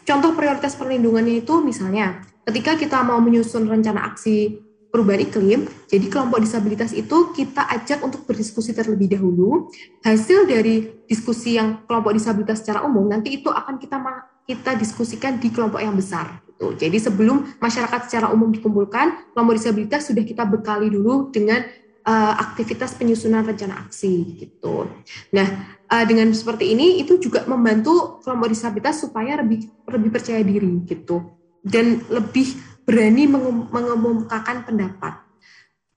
contoh 0.09 0.33
prioritas 0.33 0.73
perlindungannya 0.73 1.45
itu 1.45 1.61
misalnya 1.61 2.32
ketika 2.47 2.75
kita 2.75 2.99
mau 3.07 3.23
menyusun 3.23 3.67
rencana 3.71 4.13
aksi 4.13 4.59
perubahan 4.93 5.25
iklim, 5.25 5.65
jadi 5.89 6.07
kelompok 6.13 6.45
disabilitas 6.45 6.93
itu 6.93 7.33
kita 7.33 7.65
ajak 7.81 8.05
untuk 8.05 8.29
berdiskusi 8.29 8.77
terlebih 8.77 9.17
dahulu. 9.17 9.73
Hasil 10.05 10.45
dari 10.45 10.93
diskusi 11.09 11.57
yang 11.57 11.89
kelompok 11.89 12.13
disabilitas 12.13 12.61
secara 12.61 12.85
umum 12.85 13.09
nanti 13.09 13.41
itu 13.41 13.49
akan 13.49 13.81
kita 13.81 13.97
kita 14.45 14.77
diskusikan 14.77 15.41
di 15.41 15.49
kelompok 15.49 15.81
yang 15.81 15.97
besar. 15.97 16.45
Gitu. 16.45 16.77
Jadi 16.77 16.99
sebelum 17.01 17.57
masyarakat 17.57 18.01
secara 18.05 18.29
umum 18.37 18.53
dikumpulkan, 18.53 19.33
kelompok 19.33 19.57
disabilitas 19.57 20.13
sudah 20.13 20.21
kita 20.21 20.45
bekali 20.45 20.93
dulu 20.93 21.33
dengan 21.33 21.65
uh, 22.05 22.35
aktivitas 22.37 22.93
penyusunan 22.99 23.49
rencana 23.49 23.89
aksi 23.89 24.45
gitu. 24.45 24.93
Nah, 25.33 25.79
uh, 25.89 26.05
dengan 26.05 26.29
seperti 26.37 26.69
ini 26.75 27.01
itu 27.01 27.17
juga 27.17 27.49
membantu 27.49 28.21
kelompok 28.21 28.53
disabilitas 28.53 29.01
supaya 29.01 29.41
lebih 29.41 29.73
lebih 29.89 30.11
percaya 30.13 30.45
diri 30.45 30.85
gitu 30.85 31.42
dan 31.63 32.03
lebih 32.11 32.59
berani 32.83 33.31
mengemukakan 33.71 34.67
pendapat. 34.67 35.23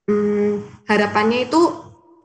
Hmm, 0.06 0.62
harapannya 0.86 1.50
itu 1.50 1.60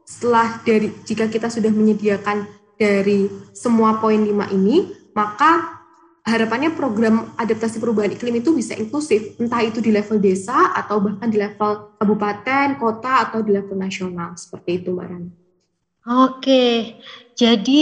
setelah 0.06 0.62
dari 0.62 0.94
jika 1.02 1.26
kita 1.26 1.50
sudah 1.50 1.74
menyediakan 1.74 2.46
dari 2.78 3.30
semua 3.58 3.98
poin 3.98 4.22
lima 4.22 4.46
ini, 4.54 4.94
maka 5.18 5.82
harapannya 6.22 6.78
program 6.78 7.34
adaptasi 7.38 7.82
perubahan 7.82 8.14
iklim 8.14 8.38
itu 8.38 8.54
bisa 8.54 8.78
inklusif, 8.78 9.34
entah 9.42 9.66
itu 9.66 9.82
di 9.82 9.90
level 9.90 10.22
desa 10.22 10.78
atau 10.78 11.02
bahkan 11.02 11.34
di 11.34 11.42
level 11.42 11.98
kabupaten, 11.98 12.78
kota 12.78 13.30
atau 13.30 13.42
di 13.42 13.58
level 13.58 13.78
nasional 13.78 14.38
seperti 14.38 14.86
itu, 14.86 14.94
Mbak. 14.94 15.10
Oke, 16.02 16.98
jadi 17.34 17.82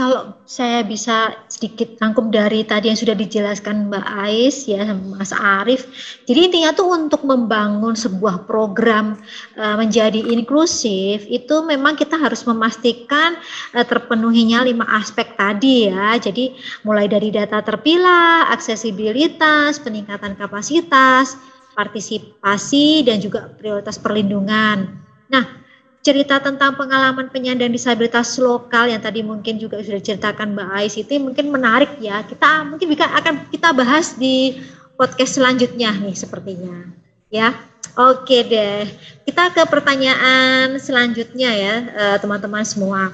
kalau 0.00 0.32
saya 0.48 0.80
bisa 0.80 1.36
sedikit 1.52 2.00
rangkum 2.00 2.32
dari 2.32 2.64
tadi 2.64 2.88
yang 2.88 2.96
sudah 2.96 3.12
dijelaskan 3.12 3.92
Mbak 3.92 4.06
Ais 4.24 4.64
ya 4.64 4.96
Mas 4.96 5.28
Arief. 5.28 5.84
Jadi 6.24 6.40
intinya 6.48 6.72
tuh 6.72 6.88
untuk 6.88 7.20
membangun 7.28 7.92
sebuah 7.92 8.48
program 8.48 9.20
uh, 9.60 9.76
menjadi 9.76 10.24
inklusif 10.24 11.28
itu 11.28 11.52
memang 11.68 12.00
kita 12.00 12.16
harus 12.16 12.48
memastikan 12.48 13.36
uh, 13.76 13.84
terpenuhinya 13.84 14.64
lima 14.64 14.88
aspek 14.88 15.36
tadi 15.36 15.92
ya. 15.92 16.16
Jadi 16.16 16.56
mulai 16.88 17.04
dari 17.04 17.28
data 17.28 17.60
terpilah, 17.60 18.48
aksesibilitas, 18.56 19.84
peningkatan 19.84 20.32
kapasitas, 20.32 21.36
partisipasi 21.76 23.04
dan 23.04 23.20
juga 23.20 23.52
prioritas 23.52 24.00
perlindungan. 24.00 24.96
Nah, 25.28 25.59
cerita 26.00 26.40
tentang 26.40 26.80
pengalaman 26.80 27.28
penyandang 27.28 27.72
disabilitas 27.72 28.40
lokal 28.40 28.88
yang 28.88 29.04
tadi 29.04 29.20
mungkin 29.20 29.60
juga 29.60 29.84
sudah 29.84 30.00
ceritakan 30.00 30.56
Mbak 30.56 30.68
Ais 30.72 30.96
itu 30.96 31.20
mungkin 31.20 31.52
menarik 31.52 31.92
ya. 32.00 32.24
Kita 32.24 32.64
mungkin 32.64 32.88
bisa 32.88 33.04
akan 33.04 33.52
kita 33.52 33.76
bahas 33.76 34.16
di 34.16 34.56
podcast 34.96 35.36
selanjutnya 35.36 35.92
nih 35.92 36.16
sepertinya. 36.16 36.88
Ya. 37.28 37.52
Oke 37.96 38.46
deh. 38.46 38.86
Kita 39.26 39.50
ke 39.52 39.62
pertanyaan 39.66 40.78
selanjutnya 40.78 41.50
ya, 41.52 41.74
eh, 41.90 42.16
teman-teman 42.22 42.62
semua. 42.62 43.10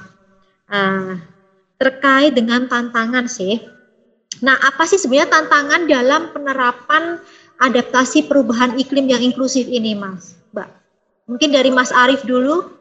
Uh, 0.67 1.15
terkait 1.79 2.35
dengan 2.35 2.67
tantangan 2.67 3.23
sih. 3.29 3.63
Nah, 4.43 4.59
apa 4.59 4.83
sih 4.85 4.99
sebenarnya 4.99 5.31
tantangan 5.31 5.87
dalam 5.87 6.21
penerapan 6.35 7.23
adaptasi 7.57 8.27
perubahan 8.29 8.77
iklim 8.77 9.09
yang 9.09 9.23
inklusif 9.23 9.65
ini, 9.65 9.97
Mas? 9.97 10.37
Mbak. 10.53 10.69
Mungkin 11.31 11.49
dari 11.55 11.71
Mas 11.73 11.89
Arief 11.95 12.21
dulu. 12.27 12.76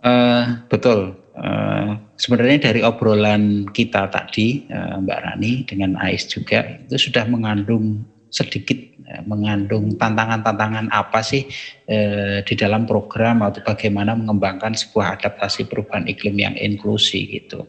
Uh, 0.00 0.64
betul. 0.72 1.16
Uh, 1.36 1.96
sebenarnya 2.20 2.72
dari 2.72 2.80
obrolan 2.84 3.68
kita 3.72 4.08
tadi, 4.12 4.68
uh, 4.68 5.00
Mbak 5.00 5.20
Rani 5.24 5.52
dengan 5.64 5.96
Ais 6.00 6.28
juga 6.28 6.64
itu 6.84 7.08
sudah 7.08 7.24
mengandung 7.28 8.04
sedikit 8.28 8.76
uh, 9.08 9.24
mengandung 9.24 9.96
tantangan-tantangan 9.96 10.88
apa 10.92 11.20
sih 11.24 11.48
uh, 11.88 12.40
di 12.44 12.54
dalam 12.56 12.84
program 12.84 13.44
atau 13.44 13.60
bagaimana 13.64 14.16
mengembangkan 14.16 14.72
sebuah 14.76 15.20
adaptasi 15.20 15.68
perubahan 15.68 16.08
iklim 16.08 16.36
yang 16.36 16.56
inklusi 16.56 17.40
gitu. 17.40 17.64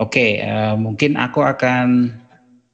Oke, 0.00 0.18
okay, 0.18 0.30
uh, 0.42 0.74
mungkin 0.74 1.14
aku 1.14 1.44
akan 1.44 2.10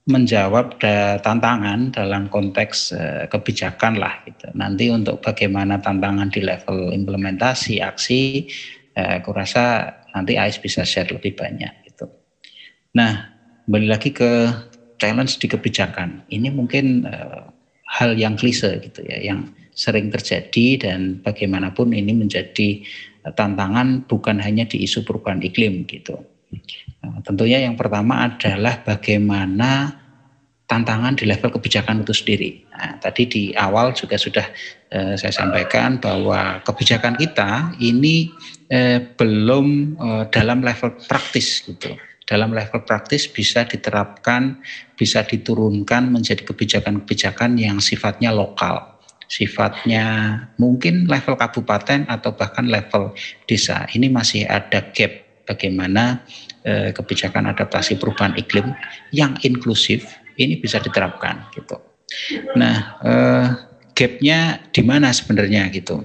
menjawab 0.08 0.80
tantangan 1.20 1.92
dalam 1.92 2.32
konteks 2.32 2.96
uh, 2.96 3.24
kebijakan 3.28 4.00
lah 4.00 4.24
gitu. 4.24 4.48
Nanti 4.56 4.88
untuk 4.88 5.20
bagaimana 5.20 5.76
tantangan 5.84 6.32
di 6.32 6.40
level 6.40 6.96
implementasi 6.96 7.84
aksi, 7.84 8.48
uh, 8.96 9.20
aku 9.20 9.36
rasa 9.36 9.92
nanti 10.16 10.40
AIS 10.40 10.64
bisa 10.64 10.80
share 10.88 11.12
lebih 11.12 11.36
banyak 11.36 11.92
gitu. 11.92 12.08
Nah, 12.96 13.36
kembali 13.68 13.88
lagi 13.92 14.08
ke 14.16 14.48
challenge 14.96 15.36
di 15.44 15.46
kebijakan. 15.46 16.24
Ini 16.32 16.56
mungkin 16.56 17.04
uh, 17.04 17.44
hal 17.84 18.16
yang 18.16 18.40
klise 18.40 18.80
gitu 18.80 19.04
ya, 19.04 19.20
yang 19.20 19.52
sering 19.76 20.08
terjadi 20.08 20.88
dan 20.88 21.20
bagaimanapun 21.20 21.92
ini 21.92 22.16
menjadi 22.16 22.82
tantangan 23.36 24.08
bukan 24.08 24.40
hanya 24.40 24.64
di 24.64 24.82
isu 24.88 25.04
perubahan 25.04 25.44
iklim 25.44 25.84
gitu. 25.84 26.16
Nah, 27.04 27.20
tentunya 27.22 27.62
yang 27.62 27.76
pertama 27.76 28.26
adalah 28.26 28.80
bagaimana 28.82 29.94
tantangan 30.68 31.16
di 31.16 31.24
level 31.24 31.48
kebijakan 31.56 32.04
itu 32.04 32.12
sendiri. 32.12 32.50
Nah, 32.76 33.00
tadi 33.00 33.24
di 33.24 33.42
awal 33.56 33.96
juga 33.96 34.20
sudah 34.20 34.46
eh, 34.92 35.16
saya 35.16 35.32
sampaikan 35.32 35.96
bahwa 35.96 36.60
kebijakan 36.60 37.16
kita 37.16 37.72
ini 37.80 38.28
eh, 38.68 39.00
belum 39.00 39.96
eh, 39.96 40.24
dalam 40.28 40.60
level 40.60 41.00
praktis 41.08 41.64
gitu. 41.64 41.96
Dalam 42.28 42.52
level 42.52 42.84
praktis 42.84 43.24
bisa 43.24 43.64
diterapkan, 43.64 44.60
bisa 45.00 45.24
diturunkan 45.24 46.12
menjadi 46.12 46.44
kebijakan-kebijakan 46.44 47.56
yang 47.56 47.80
sifatnya 47.80 48.36
lokal, 48.36 49.00
sifatnya 49.32 50.04
mungkin 50.60 51.08
level 51.08 51.40
kabupaten 51.40 52.04
atau 52.04 52.36
bahkan 52.36 52.68
level 52.68 53.16
desa. 53.48 53.88
Ini 53.88 54.12
masih 54.12 54.44
ada 54.44 54.92
gap 54.92 55.27
bagaimana 55.48 56.20
eh, 56.68 56.92
kebijakan 56.92 57.48
adaptasi 57.56 57.96
perubahan 57.96 58.36
iklim 58.36 58.76
yang 59.16 59.32
inklusif 59.40 60.04
ini 60.36 60.60
bisa 60.60 60.76
diterapkan 60.78 61.48
gitu. 61.56 61.80
Nah, 62.54 62.76
eh, 63.00 63.46
gapnya 63.96 64.62
di 64.70 64.82
mana 64.84 65.10
sebenarnya 65.10 65.66
gitu. 65.72 66.04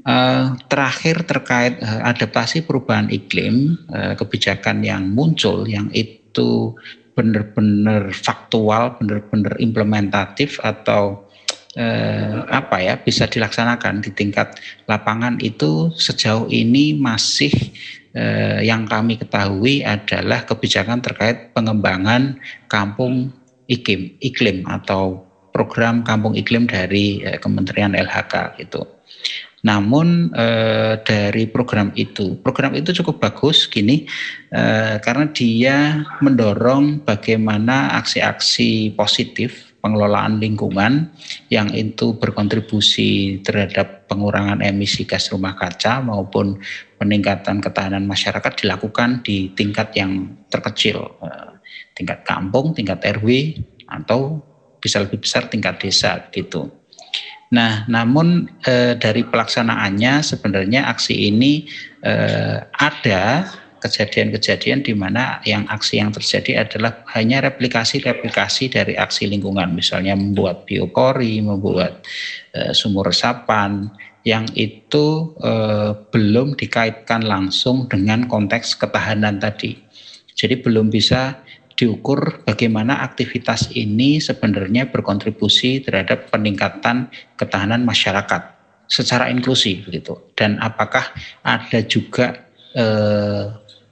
Uh, 0.00 0.56
terakhir 0.72 1.28
terkait 1.28 1.76
uh, 1.84 2.08
adaptasi 2.08 2.64
perubahan 2.64 3.12
iklim, 3.12 3.76
uh, 3.92 4.16
kebijakan 4.16 4.80
yang 4.80 5.12
muncul 5.12 5.68
yang 5.68 5.92
itu 5.92 6.72
benar-benar 7.12 8.08
faktual, 8.16 8.96
benar-benar 8.96 9.60
implementatif 9.60 10.56
atau 10.64 11.28
uh, 11.76 12.46
apa 12.48 12.76
ya 12.82 12.94
bisa 12.98 13.28
dilaksanakan 13.28 14.02
di 14.02 14.10
tingkat 14.14 14.56
lapangan 14.88 15.38
itu 15.42 15.92
sejauh 15.94 16.48
ini 16.50 16.96
masih 16.96 17.52
uh, 18.16 18.58
yang 18.64 18.88
kami 18.88 19.20
ketahui 19.20 19.84
adalah 19.84 20.42
kebijakan 20.48 21.04
terkait 21.04 21.52
pengembangan 21.52 22.40
kampung 22.66 23.30
iklim, 23.70 24.16
iklim 24.18 24.66
atau 24.66 25.26
program 25.50 26.02
kampung 26.02 26.34
iklim 26.34 26.66
dari 26.66 27.22
uh, 27.26 27.38
Kementerian 27.38 27.94
LHK 27.94 28.58
gitu. 28.62 28.86
Namun 29.60 30.32
eh, 30.32 30.96
dari 31.04 31.44
program 31.44 31.92
itu, 31.92 32.40
program 32.40 32.72
itu 32.72 32.96
cukup 32.96 33.20
bagus 33.20 33.68
gini 33.68 34.08
eh, 34.52 34.96
karena 35.04 35.28
dia 35.28 35.76
mendorong 36.24 37.04
bagaimana 37.04 37.92
aksi-aksi 38.00 38.96
positif 38.96 39.69
pengelolaan 39.80 40.38
lingkungan 40.38 41.12
yang 41.48 41.72
itu 41.72 42.16
berkontribusi 42.16 43.40
terhadap 43.40 44.06
pengurangan 44.06 44.60
emisi 44.60 45.08
gas 45.08 45.32
rumah 45.32 45.56
kaca 45.56 46.04
maupun 46.04 46.60
peningkatan 47.00 47.64
ketahanan 47.64 48.04
masyarakat 48.04 48.52
dilakukan 48.60 49.24
di 49.24 49.50
tingkat 49.56 49.96
yang 49.96 50.36
terkecil, 50.52 51.16
eh, 51.24 51.52
tingkat 51.96 52.24
kampung, 52.24 52.76
tingkat 52.76 53.00
RW 53.00 53.56
atau 53.88 54.44
bisa 54.80 55.02
lebih 55.04 55.20
besar 55.20 55.48
tingkat 55.52 55.76
desa 55.80 56.28
gitu. 56.32 56.80
Nah, 57.50 57.84
namun 57.90 58.46
e, 58.62 58.94
dari 58.94 59.26
pelaksanaannya 59.26 60.22
sebenarnya 60.22 60.86
aksi 60.86 61.34
ini 61.34 61.66
e, 61.98 62.12
ada 62.62 63.50
kejadian-kejadian 63.80 64.84
di 64.84 64.92
mana 64.92 65.40
yang 65.48 65.64
aksi 65.66 65.98
yang 65.98 66.12
terjadi 66.12 66.68
adalah 66.68 67.02
hanya 67.16 67.40
replikasi-replikasi 67.48 68.70
dari 68.70 68.94
aksi 68.94 69.26
lingkungan, 69.26 69.72
misalnya 69.72 70.14
membuat 70.14 70.68
biopori, 70.68 71.40
membuat 71.40 72.04
e, 72.52 72.76
sumur 72.76 73.08
resapan, 73.08 73.88
yang 74.22 74.44
itu 74.52 75.32
e, 75.40 75.52
belum 76.12 76.54
dikaitkan 76.60 77.24
langsung 77.24 77.88
dengan 77.88 78.28
konteks 78.28 78.76
ketahanan 78.76 79.40
tadi. 79.40 79.80
Jadi 80.36 80.60
belum 80.60 80.92
bisa 80.92 81.40
diukur 81.80 82.44
bagaimana 82.44 83.00
aktivitas 83.00 83.72
ini 83.72 84.20
sebenarnya 84.20 84.92
berkontribusi 84.92 85.80
terhadap 85.80 86.28
peningkatan 86.28 87.08
ketahanan 87.40 87.88
masyarakat 87.88 88.60
secara 88.84 89.32
inklusif 89.32 89.88
begitu 89.88 90.18
dan 90.36 90.60
apakah 90.60 91.08
ada 91.40 91.80
juga 91.86 92.44
eh, 92.76 93.44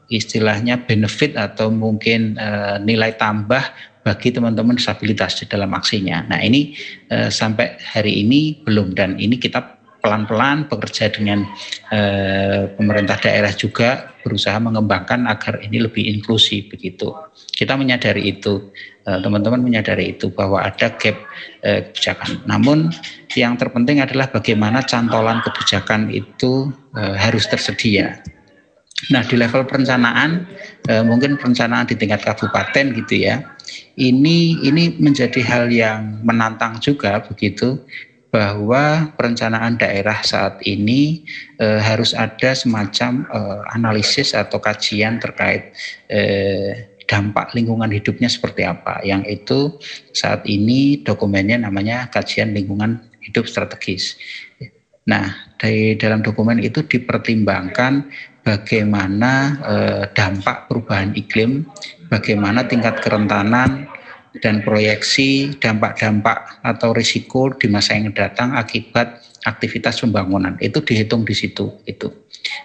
istilahnya 0.09 0.85
benefit 0.88 1.37
atau 1.37 1.69
mungkin 1.69 2.37
eh, 2.37 2.77
nilai 2.81 3.17
tambah 3.17 3.61
bagi 4.05 4.33
teman-teman 4.33 4.81
disabilitas 4.81 5.37
di 5.37 5.45
dalam 5.45 5.73
aksinya. 5.77 6.25
Nah 6.29 6.41
ini 6.41 6.73
eh, 7.12 7.29
sampai 7.29 7.77
hari 7.81 8.25
ini 8.25 8.65
belum 8.65 8.97
dan 8.97 9.21
ini 9.21 9.37
kita 9.37 9.77
pelan-pelan 10.00 10.71
bekerja 10.71 11.12
dengan 11.12 11.45
eh, 11.93 12.73
pemerintah 12.73 13.21
daerah 13.21 13.53
juga 13.53 14.17
berusaha 14.25 14.57
mengembangkan 14.61 15.29
agar 15.29 15.61
ini 15.65 15.85
lebih 15.85 16.05
inklusif 16.09 16.69
begitu. 16.73 17.12
Kita 17.53 17.75
menyadari 17.75 18.29
itu, 18.29 18.71
teman-teman 19.09 19.65
menyadari 19.65 20.12
itu 20.12 20.29
bahwa 20.29 20.61
ada 20.61 20.93
gap 20.93 21.17
eh, 21.65 21.88
kebijakan. 21.88 22.45
Namun 22.45 22.93
yang 23.33 23.57
terpenting 23.57 24.05
adalah 24.05 24.29
bagaimana 24.29 24.85
cantolan 24.85 25.41
kebijakan 25.41 26.12
itu 26.12 26.69
eh, 26.93 27.17
harus 27.17 27.49
tersedia. 27.49 28.21
Nah 29.15 29.23
di 29.23 29.39
level 29.39 29.63
perencanaan 29.63 30.45
eh, 30.91 31.04
mungkin 31.06 31.39
perencanaan 31.39 31.87
di 31.87 31.95
tingkat 31.95 32.26
kabupaten 32.26 32.93
gitu 32.99 33.15
ya. 33.25 33.43
Ini 33.99 34.65
ini 34.65 34.97
menjadi 34.99 35.39
hal 35.45 35.71
yang 35.71 36.23
menantang 36.25 36.82
juga 36.82 37.23
begitu 37.23 37.78
bahwa 38.28 39.08
perencanaan 39.17 39.80
daerah 39.80 40.21
saat 40.21 40.61
ini 40.69 41.25
e, 41.56 41.67
harus 41.80 42.13
ada 42.13 42.52
semacam 42.52 43.25
e, 43.25 43.41
analisis 43.73 44.37
atau 44.37 44.61
kajian 44.61 45.17
terkait 45.17 45.73
e, 46.13 46.21
dampak 47.08 47.56
lingkungan 47.56 47.89
hidupnya 47.89 48.28
seperti 48.28 48.69
apa. 48.69 49.00
Yang 49.00 49.23
itu 49.32 49.58
saat 50.13 50.45
ini 50.45 51.00
dokumennya 51.00 51.56
namanya 51.56 52.13
kajian 52.13 52.52
lingkungan 52.52 53.00
hidup 53.25 53.49
strategis. 53.49 54.21
Nah, 55.08 55.56
dari 55.56 55.97
dalam 55.97 56.21
dokumen 56.21 56.61
itu 56.61 56.84
dipertimbangkan 56.84 58.13
bagaimana 58.49 59.61
e, 59.61 59.75
dampak 60.17 60.73
perubahan 60.73 61.13
iklim, 61.13 61.69
bagaimana 62.08 62.65
tingkat 62.65 63.04
kerentanan 63.04 63.84
dan 64.41 64.65
proyeksi 64.65 65.52
dampak-dampak 65.61 66.65
atau 66.65 66.97
risiko 66.97 67.52
di 67.52 67.69
masa 67.69 68.00
yang 68.00 68.08
datang 68.17 68.56
akibat 68.56 69.21
aktivitas 69.45 70.00
pembangunan 70.00 70.56
itu 70.65 70.80
dihitung 70.80 71.28
di 71.28 71.37
situ 71.37 71.76
itu. 71.84 72.08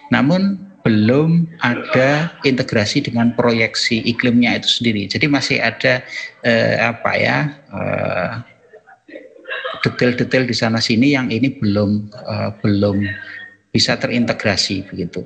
Namun 0.08 0.56
belum 0.84 1.48
ada 1.64 2.32
integrasi 2.44 3.08
dengan 3.08 3.32
proyeksi 3.32 4.04
iklimnya 4.04 4.60
itu 4.60 4.80
sendiri. 4.80 5.08
Jadi 5.08 5.26
masih 5.28 5.60
ada 5.60 6.04
eh, 6.44 6.76
apa 6.80 7.12
ya 7.16 7.36
eh, 7.72 8.32
detail-detail 9.84 10.44
di 10.44 10.56
sana 10.56 10.80
sini 10.80 11.16
yang 11.16 11.32
ini 11.32 11.56
belum 11.56 12.12
eh, 12.12 12.50
belum 12.60 13.00
bisa 13.72 13.96
terintegrasi 13.96 14.84
begitu. 14.92 15.24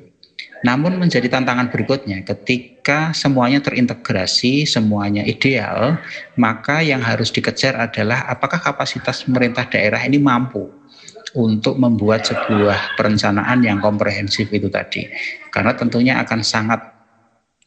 Namun 0.66 0.98
menjadi 0.98 1.30
tantangan 1.30 1.70
berikutnya 1.70 2.26
ketika 2.26 3.14
semuanya 3.14 3.62
terintegrasi, 3.62 4.66
semuanya 4.66 5.22
ideal, 5.22 5.98
maka 6.34 6.82
yang 6.82 6.98
harus 6.98 7.30
dikejar 7.30 7.78
adalah 7.78 8.26
apakah 8.26 8.58
kapasitas 8.58 9.22
pemerintah 9.22 9.70
daerah 9.70 10.02
ini 10.02 10.18
mampu 10.18 10.66
untuk 11.36 11.76
membuat 11.76 12.24
sebuah 12.26 12.98
perencanaan 12.98 13.62
yang 13.62 13.78
komprehensif 13.78 14.48
itu 14.50 14.66
tadi. 14.66 15.06
Karena 15.52 15.76
tentunya 15.76 16.18
akan 16.24 16.40
sangat 16.42 16.80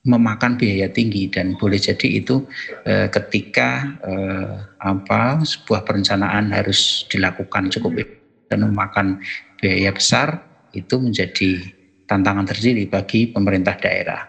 memakan 0.02 0.58
biaya 0.58 0.90
tinggi 0.90 1.30
dan 1.30 1.54
boleh 1.54 1.78
jadi 1.78 2.08
itu 2.26 2.42
eh, 2.90 3.06
ketika 3.14 3.86
eh, 4.02 4.54
apa 4.82 5.46
sebuah 5.46 5.86
perencanaan 5.86 6.50
harus 6.50 7.06
dilakukan 7.06 7.70
cukup 7.70 8.02
dan 8.50 8.66
memakan 8.66 9.22
biaya 9.62 9.94
besar 9.94 10.42
itu 10.74 10.98
menjadi 10.98 11.81
tantangan 12.12 12.44
tersendiri 12.44 12.92
bagi 12.92 13.32
pemerintah 13.32 13.80
daerah. 13.80 14.28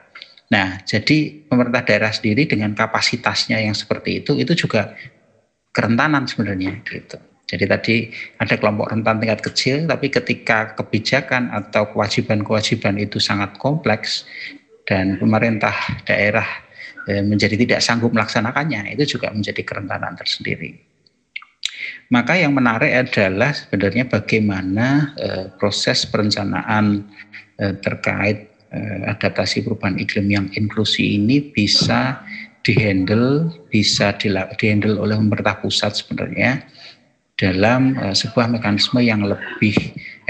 Nah, 0.55 0.79
jadi 0.87 1.43
pemerintah 1.51 1.83
daerah 1.83 2.15
sendiri 2.15 2.47
dengan 2.47 2.71
kapasitasnya 2.79 3.59
yang 3.59 3.75
seperti 3.75 4.23
itu, 4.23 4.39
itu 4.39 4.55
juga 4.55 4.95
kerentanan 5.75 6.31
sebenarnya 6.31 6.79
gitu. 6.87 7.19
Jadi 7.49 7.65
tadi 7.69 7.97
ada 8.41 8.55
kelompok 8.57 8.93
rentan 8.93 9.19
tingkat 9.19 9.41
kecil, 9.45 9.85
tapi 9.85 10.09
ketika 10.09 10.73
kebijakan 10.79 11.53
atau 11.53 11.91
kewajiban-kewajiban 11.91 12.97
itu 12.97 13.21
sangat 13.21 13.59
kompleks 13.61 14.25
dan 14.89 15.21
pemerintah 15.21 15.75
daerah 16.09 16.49
eh, 17.09 17.21
menjadi 17.21 17.57
tidak 17.61 17.81
sanggup 17.85 18.13
melaksanakannya, 18.15 18.97
itu 18.97 19.17
juga 19.19 19.33
menjadi 19.33 19.61
kerentanan 19.65 20.17
tersendiri. 20.17 20.81
Maka 22.13 22.37
yang 22.37 22.53
menarik 22.53 23.09
adalah 23.09 23.53
sebenarnya 23.53 24.09
bagaimana 24.09 25.17
eh, 25.17 25.47
proses 25.57 26.09
perencanaan 26.09 27.05
terkait 27.59 28.49
eh, 28.73 29.01
adaptasi 29.09 29.67
perubahan 29.67 29.99
iklim 30.01 30.29
yang 30.31 30.47
inklusi 30.55 31.19
ini 31.21 31.53
bisa 31.53 32.23
dihandle 32.63 33.51
bisa 33.69 34.15
dihandle 34.57 35.03
oleh 35.03 35.19
pemerintah 35.19 35.59
pusat 35.59 35.99
sebenarnya 35.99 36.63
dalam 37.43 37.99
uh, 37.99 38.15
sebuah 38.15 38.47
mekanisme 38.55 39.03
yang 39.03 39.27
lebih 39.27 39.75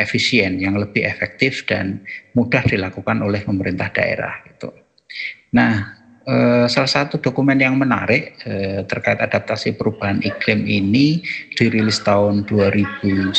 efisien, 0.00 0.56
yang 0.56 0.80
lebih 0.80 1.04
efektif 1.04 1.60
dan 1.68 2.00
mudah 2.32 2.64
dilakukan 2.64 3.20
oleh 3.20 3.44
pemerintah 3.44 3.92
daerah 3.92 4.40
gitu. 4.48 4.72
Nah, 5.52 6.01
uh, 6.26 6.66
salah 6.70 6.90
satu 6.90 7.18
dokumen 7.18 7.58
yang 7.58 7.74
menarik 7.78 8.38
uh, 8.46 8.82
terkait 8.86 9.18
adaptasi 9.18 9.74
perubahan 9.74 10.22
iklim 10.22 10.66
ini 10.66 11.22
dirilis 11.54 12.02
tahun 12.02 12.46
2009 12.46 13.34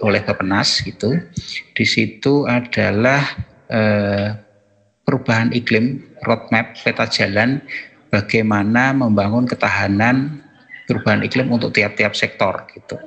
oleh 0.00 0.20
Bapenas 0.24 0.80
gitu. 0.80 1.16
Di 1.76 1.84
situ 1.84 2.48
adalah 2.48 3.20
eh, 3.70 4.28
perubahan 5.06 5.52
iklim, 5.54 6.16
roadmap, 6.24 6.76
peta 6.80 7.06
jalan 7.06 7.62
bagaimana 8.10 8.96
membangun 8.96 9.46
ketahanan 9.46 10.42
perubahan 10.88 11.22
iklim 11.22 11.52
untuk 11.52 11.70
tiap-tiap 11.70 12.16
sektor 12.16 12.66
gitu. 12.74 12.98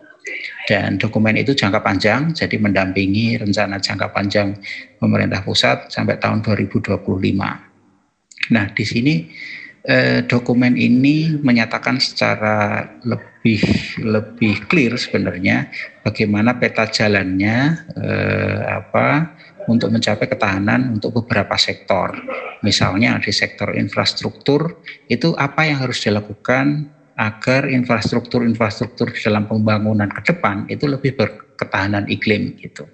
Dan 0.64 0.96
dokumen 0.96 1.36
itu 1.36 1.52
jangka 1.52 1.84
panjang, 1.84 2.32
jadi 2.32 2.56
mendampingi 2.56 3.36
rencana 3.36 3.84
jangka 3.84 4.08
panjang 4.16 4.56
pemerintah 4.96 5.44
pusat 5.44 5.92
sampai 5.92 6.16
tahun 6.16 6.40
2025. 6.40 7.73
Nah, 8.52 8.68
di 8.74 8.84
sini 8.84 9.24
eh, 9.88 10.24
dokumen 10.28 10.76
ini 10.76 11.40
menyatakan 11.40 12.00
secara 12.00 12.84
lebih 13.08 13.64
lebih 14.04 14.68
clear 14.68 14.96
sebenarnya 15.00 15.68
bagaimana 16.04 16.56
peta 16.60 16.88
jalannya 16.88 17.58
eh, 17.96 18.62
apa 18.68 19.32
untuk 19.68 19.96
mencapai 19.96 20.28
ketahanan 20.28 20.92
untuk 21.00 21.24
beberapa 21.24 21.56
sektor. 21.56 22.12
Misalnya 22.64 23.20
di 23.24 23.32
sektor 23.32 23.72
infrastruktur 23.76 24.84
itu 25.08 25.32
apa 25.36 25.68
yang 25.68 25.84
harus 25.84 26.04
dilakukan 26.04 26.88
agar 27.14 27.70
infrastruktur-infrastruktur 27.70 29.14
dalam 29.22 29.46
pembangunan 29.46 30.10
ke 30.10 30.34
depan 30.34 30.66
itu 30.66 30.90
lebih 30.90 31.14
berketahanan 31.14 32.10
iklim 32.10 32.58
gitu 32.58 32.90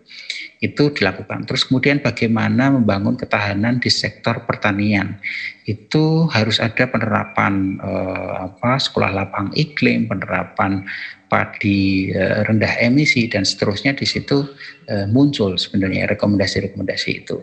itu 0.59 0.91
dilakukan. 0.91 1.47
Terus 1.47 1.63
kemudian 1.63 2.03
bagaimana 2.03 2.67
membangun 2.75 3.15
ketahanan 3.15 3.79
di 3.79 3.87
sektor 3.87 4.43
pertanian. 4.43 5.15
Itu 5.63 6.27
harus 6.27 6.59
ada 6.59 6.83
penerapan 6.83 7.79
eh, 7.79 8.33
apa 8.51 8.75
sekolah 8.75 9.15
lapang 9.15 9.55
iklim, 9.55 10.11
penerapan 10.11 10.83
padi 11.31 12.11
eh, 12.11 12.43
rendah 12.43 12.75
emisi 12.83 13.31
dan 13.31 13.47
seterusnya 13.47 13.95
di 13.95 14.03
situ 14.03 14.43
eh, 14.91 15.07
muncul 15.07 15.55
sebenarnya 15.55 16.11
rekomendasi-rekomendasi 16.11 17.09
itu. 17.15 17.39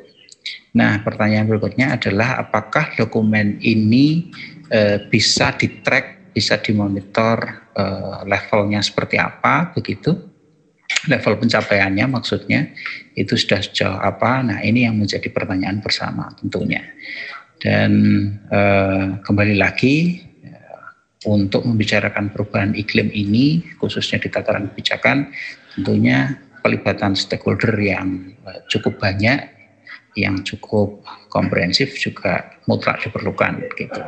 Nah, 0.77 1.01
pertanyaan 1.01 1.49
berikutnya 1.49 1.97
adalah 1.97 2.37
apakah 2.37 2.93
dokumen 3.01 3.57
ini 3.65 4.29
eh, 4.69 5.01
bisa 5.09 5.57
di-track, 5.57 6.37
bisa 6.37 6.61
dimonitor 6.61 7.65
eh, 7.73 8.19
levelnya 8.29 8.85
seperti 8.85 9.17
apa 9.17 9.73
begitu? 9.73 10.36
Level 11.07 11.39
pencapaiannya 11.39 12.07
maksudnya 12.11 12.73
itu 13.15 13.35
sudah 13.39 13.63
sejauh 13.63 13.99
apa? 13.99 14.43
Nah 14.43 14.59
ini 14.63 14.87
yang 14.87 14.99
menjadi 14.99 15.27
pertanyaan 15.31 15.81
bersama 15.81 16.31
tentunya. 16.39 16.83
Dan 17.57 17.93
eh, 18.53 19.07
kembali 19.25 19.57
lagi 19.57 20.21
eh, 20.45 20.83
untuk 21.27 21.65
membicarakan 21.65 22.31
perubahan 22.31 22.77
iklim 22.77 23.09
ini 23.11 23.65
khususnya 23.81 24.21
di 24.21 24.29
tataran 24.29 24.69
kebijakan 24.73 25.33
tentunya 25.75 26.37
pelibatan 26.61 27.17
stakeholder 27.17 27.73
yang 27.81 28.37
eh, 28.45 28.61
cukup 28.69 29.01
banyak 29.01 29.57
yang 30.17 30.41
cukup 30.45 31.05
komprehensif 31.29 31.93
juga 32.01 32.57
mutlak 32.65 33.05
diperlukan 33.05 33.69
gitu 33.77 34.01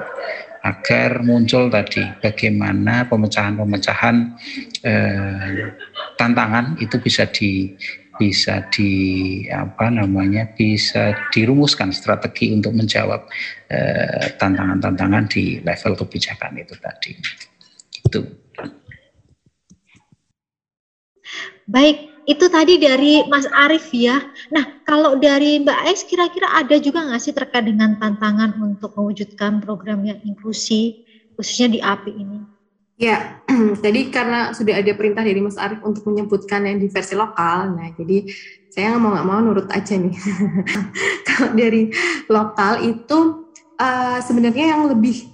agar 0.69 1.25
muncul 1.25 1.73
tadi 1.73 2.05
bagaimana 2.21 3.09
pemecahan-pemecahan 3.09 4.17
eh, 4.85 5.73
tantangan 6.21 6.77
itu 6.83 6.97
bisa 7.01 7.25
di 7.33 7.73
bisa 8.19 8.67
di 8.75 8.91
apa 9.47 9.89
namanya 9.95 10.51
bisa 10.53 11.15
dirumuskan 11.31 11.95
strategi 11.95 12.51
untuk 12.51 12.75
menjawab 12.75 13.31
eh, 13.71 14.35
tantangan-tantangan 14.37 15.25
eh, 15.25 15.31
di 15.31 15.45
level 15.63 15.95
kebijakan 15.95 16.53
itu 16.59 16.75
tadi. 16.83 17.13
Itu 18.03 18.21
baik 21.69 22.18
itu 22.29 22.45
tadi 22.53 22.77
dari 22.77 23.25
Mas 23.25 23.49
Arief 23.49 23.89
ya. 23.89 24.21
Nah, 24.53 24.85
kalau 24.85 25.17
dari 25.17 25.65
Mbak 25.65 25.79
Ais 25.89 26.05
kira-kira 26.05 26.53
ada 26.53 26.77
juga 26.77 27.09
nggak 27.09 27.23
sih 27.25 27.33
terkait 27.33 27.65
dengan 27.65 27.97
tantangan 27.97 28.53
untuk 28.61 28.93
mewujudkan 29.01 29.65
program 29.65 30.05
yang 30.05 30.21
inklusi, 30.21 31.09
khususnya 31.41 31.73
di 31.73 31.81
API 31.81 32.13
ini? 32.13 32.39
Ya, 33.01 33.41
tadi 33.85 34.13
karena 34.13 34.53
sudah 34.53 34.77
ada 34.77 34.93
perintah 34.93 35.25
dari 35.25 35.41
Mas 35.41 35.57
Arief 35.57 35.81
untuk 35.81 36.05
menyebutkan 36.05 36.69
yang 36.69 36.77
di 36.77 36.93
versi 36.93 37.17
lokal, 37.17 37.73
nah 37.73 37.89
jadi 37.97 38.29
saya 38.69 39.01
mau 39.01 39.17
nggak 39.17 39.25
mau 39.25 39.41
nurut 39.41 39.73
aja 39.73 39.97
nih. 39.97 40.13
kalau 41.33 41.57
dari 41.57 41.89
lokal 42.29 42.85
itu 42.85 43.49
uh, 43.81 44.21
sebenarnya 44.21 44.77
yang 44.77 44.85
lebih 44.85 45.33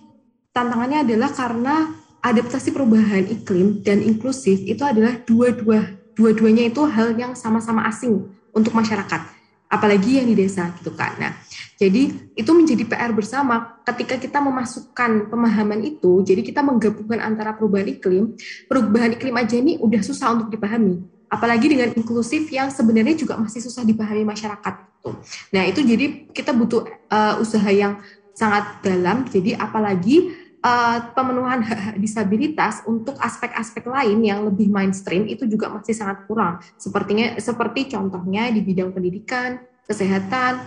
tantangannya 0.55 1.03
adalah 1.11 1.35
karena 1.35 1.91
adaptasi 2.23 2.71
perubahan 2.71 3.27
iklim 3.27 3.83
dan 3.83 3.99
inklusif 3.99 4.63
itu 4.63 4.81
adalah 4.87 5.19
dua-dua 5.27 6.04
dua-duanya 6.15 6.71
itu 6.71 6.83
hal 6.87 7.15
yang 7.19 7.35
sama-sama 7.35 7.87
asing 7.91 8.31
untuk 8.55 8.73
masyarakat, 8.73 9.21
apalagi 9.67 10.23
yang 10.23 10.27
di 10.31 10.35
desa 10.39 10.71
gitu 10.79 10.95
kan. 10.95 11.15
Nah, 11.19 11.33
jadi 11.75 12.15
itu 12.39 12.51
menjadi 12.55 12.87
PR 12.87 13.11
bersama 13.11 13.83
ketika 13.83 14.15
kita 14.15 14.39
memasukkan 14.39 15.29
pemahaman 15.29 15.83
itu, 15.83 16.23
jadi 16.23 16.41
kita 16.47 16.63
menggabungkan 16.63 17.19
antara 17.19 17.53
perubahan 17.59 17.91
iklim, 17.91 18.39
perubahan 18.71 19.19
iklim 19.19 19.35
aja 19.35 19.59
ini 19.59 19.75
udah 19.83 20.01
susah 20.07 20.39
untuk 20.39 20.55
dipahami, 20.55 21.03
apalagi 21.27 21.67
dengan 21.67 21.91
inklusif 21.91 22.47
yang 22.55 22.71
sebenarnya 22.71 23.19
juga 23.19 23.35
masih 23.35 23.59
susah 23.59 23.83
dipahami 23.83 24.23
masyarakat. 24.23 24.75
Gitu. 25.03 25.11
Nah, 25.51 25.63
itu 25.67 25.81
jadi 25.83 26.07
kita 26.31 26.55
butuh 26.55 26.87
uh, 27.11 27.43
usaha 27.43 27.69
yang 27.75 27.99
sangat 28.35 28.83
dalam, 28.87 29.27
jadi 29.27 29.59
apalagi 29.59 30.44
uh, 30.65 30.99
pemenuhan 31.13 31.61
hak-hak 31.61 32.01
disabilitas 32.01 32.81
untuk 32.89 33.21
aspek-aspek 33.21 33.85
lain 33.85 34.25
yang 34.25 34.49
lebih 34.49 34.73
mainstream 34.73 35.29
itu 35.29 35.45
juga 35.45 35.69
masih 35.69 35.93
sangat 35.93 36.25
kurang. 36.25 36.65
Sepertinya 36.81 37.37
seperti 37.37 37.93
contohnya 37.93 38.49
di 38.49 38.65
bidang 38.65 38.97
pendidikan, 38.97 39.61
kesehatan, 39.85 40.65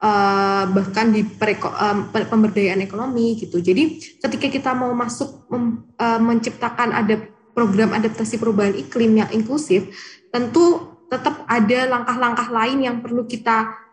uh, 0.00 0.64
bahkan 0.72 1.12
di 1.12 1.22
pereko, 1.28 1.68
um, 1.68 2.08
pemberdayaan 2.08 2.80
ekonomi 2.80 3.36
gitu. 3.36 3.60
Jadi 3.60 4.00
ketika 4.24 4.48
kita 4.48 4.70
mau 4.72 4.90
masuk 4.96 5.44
mem, 5.52 5.84
uh, 6.00 6.20
menciptakan 6.20 6.96
ada 6.96 7.20
program 7.52 7.94
adaptasi 7.94 8.40
perubahan 8.40 8.74
iklim 8.74 9.20
yang 9.20 9.30
inklusif, 9.30 9.92
tentu 10.32 10.96
tetap 11.12 11.46
ada 11.46 11.86
langkah-langkah 11.86 12.48
lain 12.50 12.82
yang 12.82 12.96
perlu 12.98 13.22
kita 13.28 13.83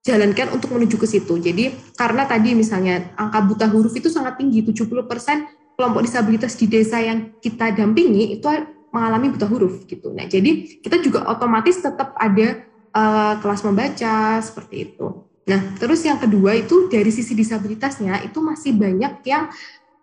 jalankan 0.00 0.56
untuk 0.56 0.72
menuju 0.72 0.96
ke 0.96 1.06
situ. 1.06 1.36
Jadi 1.36 1.76
karena 1.96 2.24
tadi 2.24 2.56
misalnya 2.56 3.12
angka 3.16 3.40
buta 3.44 3.66
huruf 3.68 3.92
itu 3.92 4.08
sangat 4.08 4.40
tinggi, 4.40 4.64
70% 4.64 5.76
kelompok 5.76 6.00
disabilitas 6.04 6.56
di 6.56 6.66
desa 6.68 7.00
yang 7.00 7.36
kita 7.40 7.72
dampingi 7.72 8.36
itu 8.36 8.44
mengalami 8.90 9.32
buta 9.32 9.46
huruf 9.46 9.86
gitu. 9.86 10.10
Nah, 10.12 10.26
jadi 10.26 10.80
kita 10.82 10.98
juga 11.00 11.24
otomatis 11.30 11.78
tetap 11.78 12.12
ada 12.18 12.64
uh, 12.92 13.34
kelas 13.38 13.62
membaca 13.62 14.42
seperti 14.42 14.92
itu. 14.92 15.24
Nah, 15.46 15.60
terus 15.78 16.04
yang 16.04 16.18
kedua 16.18 16.58
itu 16.58 16.90
dari 16.90 17.08
sisi 17.08 17.32
disabilitasnya 17.32 18.22
itu 18.26 18.38
masih 18.42 18.76
banyak 18.76 19.24
yang 19.24 19.48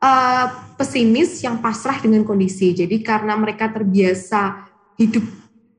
uh, 0.01 0.47
pesimis 0.79 1.43
yang 1.43 1.59
pasrah 1.59 1.99
dengan 1.99 2.23
kondisi. 2.23 2.73
Jadi 2.73 3.03
karena 3.03 3.35
mereka 3.35 3.69
terbiasa 3.69 4.65
hidup 4.97 5.23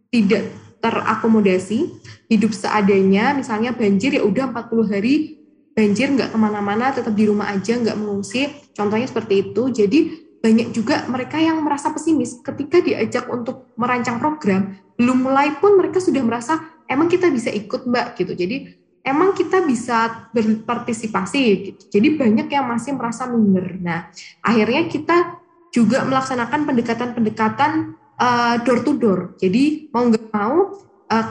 tidak 0.09 0.68
terakomodasi, 0.91 2.01
hidup 2.33 2.53
seadanya, 2.57 3.37
misalnya 3.37 3.77
banjir 3.77 4.17
ya 4.17 4.23
udah 4.25 4.51
40 4.53 4.93
hari 4.93 5.39
banjir 5.79 6.11
nggak 6.11 6.35
ke 6.35 6.39
mana-mana, 6.39 6.91
tetap 6.91 7.15
di 7.15 7.31
rumah 7.31 7.55
aja, 7.55 7.79
nggak 7.79 7.95
mengungsi, 7.95 8.51
contohnya 8.75 9.07
seperti 9.07 9.47
itu. 9.47 9.71
Jadi 9.71 9.99
banyak 10.43 10.75
juga 10.75 11.07
mereka 11.07 11.39
yang 11.39 11.63
merasa 11.63 11.95
pesimis 11.95 12.43
ketika 12.43 12.83
diajak 12.83 13.31
untuk 13.31 13.71
merancang 13.79 14.19
program, 14.19 14.75
belum 14.99 15.31
mulai 15.31 15.55
pun 15.63 15.79
mereka 15.79 16.03
sudah 16.03 16.23
merasa 16.27 16.59
emang 16.91 17.07
kita 17.07 17.31
bisa 17.31 17.55
ikut 17.55 17.87
mbak 17.87 18.19
gitu. 18.19 18.35
Jadi 18.35 18.75
emang 19.07 19.39
kita 19.39 19.63
bisa 19.63 20.31
berpartisipasi 20.35 21.43
gitu. 21.71 21.83
Jadi 21.95 22.09
banyak 22.19 22.51
yang 22.51 22.67
masih 22.67 22.99
merasa 22.99 23.31
minder. 23.31 23.79
Nah 23.79 24.11
akhirnya 24.43 24.91
kita 24.91 25.39
juga 25.71 26.03
melaksanakan 26.03 26.67
pendekatan-pendekatan 26.67 27.95
uh, 28.19 28.55
door 28.67 28.83
to 28.85 28.93
door. 28.99 29.21
Jadi 29.39 29.89
mau 29.95 30.05
nggak 30.07 30.27
mau 30.35 30.77
uh, 31.09 31.27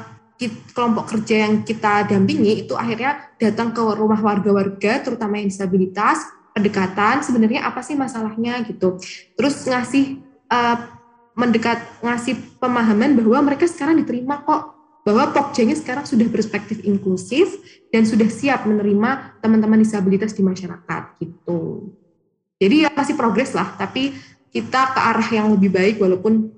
kelompok 0.74 1.18
kerja 1.18 1.50
yang 1.50 1.66
kita 1.66 2.08
dampingi 2.08 2.66
itu 2.66 2.74
akhirnya 2.78 3.34
datang 3.42 3.74
ke 3.74 3.82
rumah 3.82 4.22
warga-warga, 4.22 5.02
terutama 5.02 5.42
yang 5.42 5.50
disabilitas, 5.50 6.26
pendekatan 6.54 7.22
sebenarnya 7.22 7.66
apa 7.68 7.86
sih 7.86 7.94
masalahnya 7.94 8.62
gitu. 8.66 8.98
Terus 9.38 9.66
ngasih 9.66 10.22
uh, 10.50 10.78
mendekat 11.38 11.78
ngasih 12.02 12.58
pemahaman 12.58 13.14
bahwa 13.14 13.54
mereka 13.54 13.70
sekarang 13.70 14.02
diterima 14.02 14.42
kok 14.42 14.74
bahwa 15.08 15.32
Pokjanya 15.32 15.78
sekarang 15.78 16.04
sudah 16.04 16.28
berspektif 16.28 16.84
inklusif 16.84 17.56
dan 17.96 18.04
sudah 18.04 18.28
siap 18.28 18.68
menerima 18.68 19.40
teman-teman 19.40 19.80
disabilitas 19.80 20.36
di 20.36 20.44
masyarakat 20.44 21.04
gitu. 21.24 21.94
Jadi 22.60 22.84
ya 22.84 22.90
masih 22.92 23.16
progres 23.16 23.56
lah, 23.56 23.72
tapi 23.80 24.12
kita 24.52 24.96
ke 24.96 25.00
arah 25.00 25.30
yang 25.30 25.54
lebih 25.54 25.72
baik 25.74 25.96
walaupun 26.00 26.56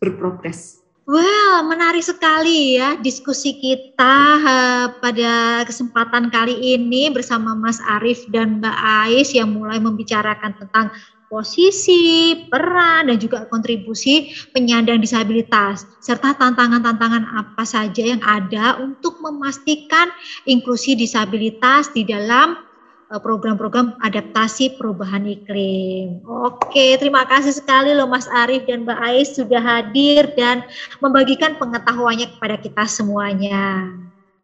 berprogres. 0.00 0.78
Well, 1.08 1.64
menarik 1.64 2.04
sekali 2.04 2.76
ya 2.76 3.00
diskusi 3.00 3.56
kita 3.56 4.14
uh, 4.44 4.86
pada 5.00 5.64
kesempatan 5.64 6.28
kali 6.28 6.76
ini 6.76 7.08
bersama 7.08 7.56
Mas 7.56 7.80
Arief 7.80 8.28
dan 8.28 8.60
Mbak 8.60 8.76
Ais 8.76 9.32
yang 9.32 9.56
mulai 9.56 9.80
membicarakan 9.80 10.52
tentang 10.60 10.92
posisi, 11.32 12.32
peran, 12.52 13.08
dan 13.08 13.16
juga 13.16 13.48
kontribusi 13.48 14.36
penyandang 14.52 15.00
disabilitas, 15.00 15.88
serta 16.04 16.36
tantangan-tantangan 16.36 17.24
apa 17.36 17.64
saja 17.64 18.04
yang 18.04 18.20
ada 18.20 18.76
untuk 18.76 19.16
memastikan 19.24 20.12
inklusi 20.44 20.92
disabilitas 20.92 21.88
di 21.96 22.04
dalam 22.04 22.67
Eh, 22.67 22.67
program-program 23.16 23.96
adaptasi 24.04 24.76
perubahan 24.76 25.24
iklim. 25.24 26.20
Oke, 26.28 26.92
terima 27.00 27.24
kasih 27.24 27.56
sekali 27.56 27.96
loh 27.96 28.04
Mas 28.04 28.28
Arief 28.28 28.68
dan 28.68 28.84
Mbak 28.84 29.00
Ais 29.00 29.32
sudah 29.32 29.64
hadir 29.64 30.28
dan 30.36 30.60
membagikan 31.00 31.56
pengetahuannya 31.56 32.28
kepada 32.36 32.60
kita 32.60 32.84
semuanya. 32.84 33.88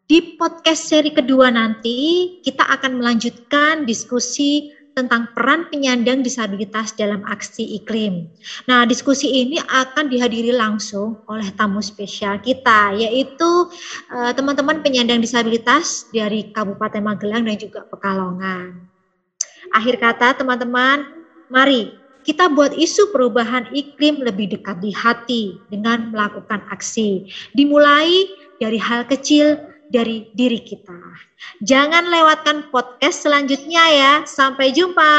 Di 0.05 0.37
podcast 0.37 0.85
seri 0.85 1.09
kedua 1.09 1.49
nanti 1.49 2.37
kita 2.45 2.61
akan 2.61 3.01
melanjutkan 3.01 3.89
diskusi 3.89 4.69
tentang 4.95 5.27
peran 5.35 5.67
penyandang 5.67 6.23
disabilitas 6.23 6.95
dalam 6.95 7.19
aksi 7.27 7.83
iklim. 7.83 8.31
Nah, 8.71 8.87
diskusi 8.87 9.27
ini 9.27 9.59
akan 9.59 10.07
dihadiri 10.07 10.55
langsung 10.55 11.19
oleh 11.27 11.51
tamu 11.59 11.83
spesial 11.83 12.39
kita, 12.39 12.95
yaitu 12.95 13.51
eh, 14.15 14.31
teman-teman 14.31 14.79
uh, 14.79 14.81
penyandang 14.81 15.19
disabilitas 15.19 16.07
dari 16.15 16.47
Kabupaten 16.55 17.03
Magelang 17.03 17.43
dan 17.43 17.59
juga 17.59 17.83
Pekalongan. 17.91 18.87
Akhir 19.75 19.99
kata, 19.99 20.39
teman-teman, 20.39 21.03
mari 21.51 21.91
kita 22.23 22.47
buat 22.55 22.71
isu 22.73 23.11
perubahan 23.11 23.67
iklim 23.75 24.23
lebih 24.23 24.55
dekat 24.55 24.79
di 24.79 24.95
hati 24.95 25.59
dengan 25.67 26.09
melakukan 26.15 26.63
aksi. 26.71 27.27
Dimulai 27.51 28.31
dari 28.63 28.79
hal 28.79 29.03
kecil 29.05 29.59
dari 29.89 30.29
diri 30.33 30.61
kita. 30.61 30.97
Jangan 31.61 32.09
lewatkan 32.09 32.69
podcast 32.73 33.25
selanjutnya 33.25 33.83
ya. 33.91 34.13
Sampai 34.25 34.71
jumpa. 34.71 35.11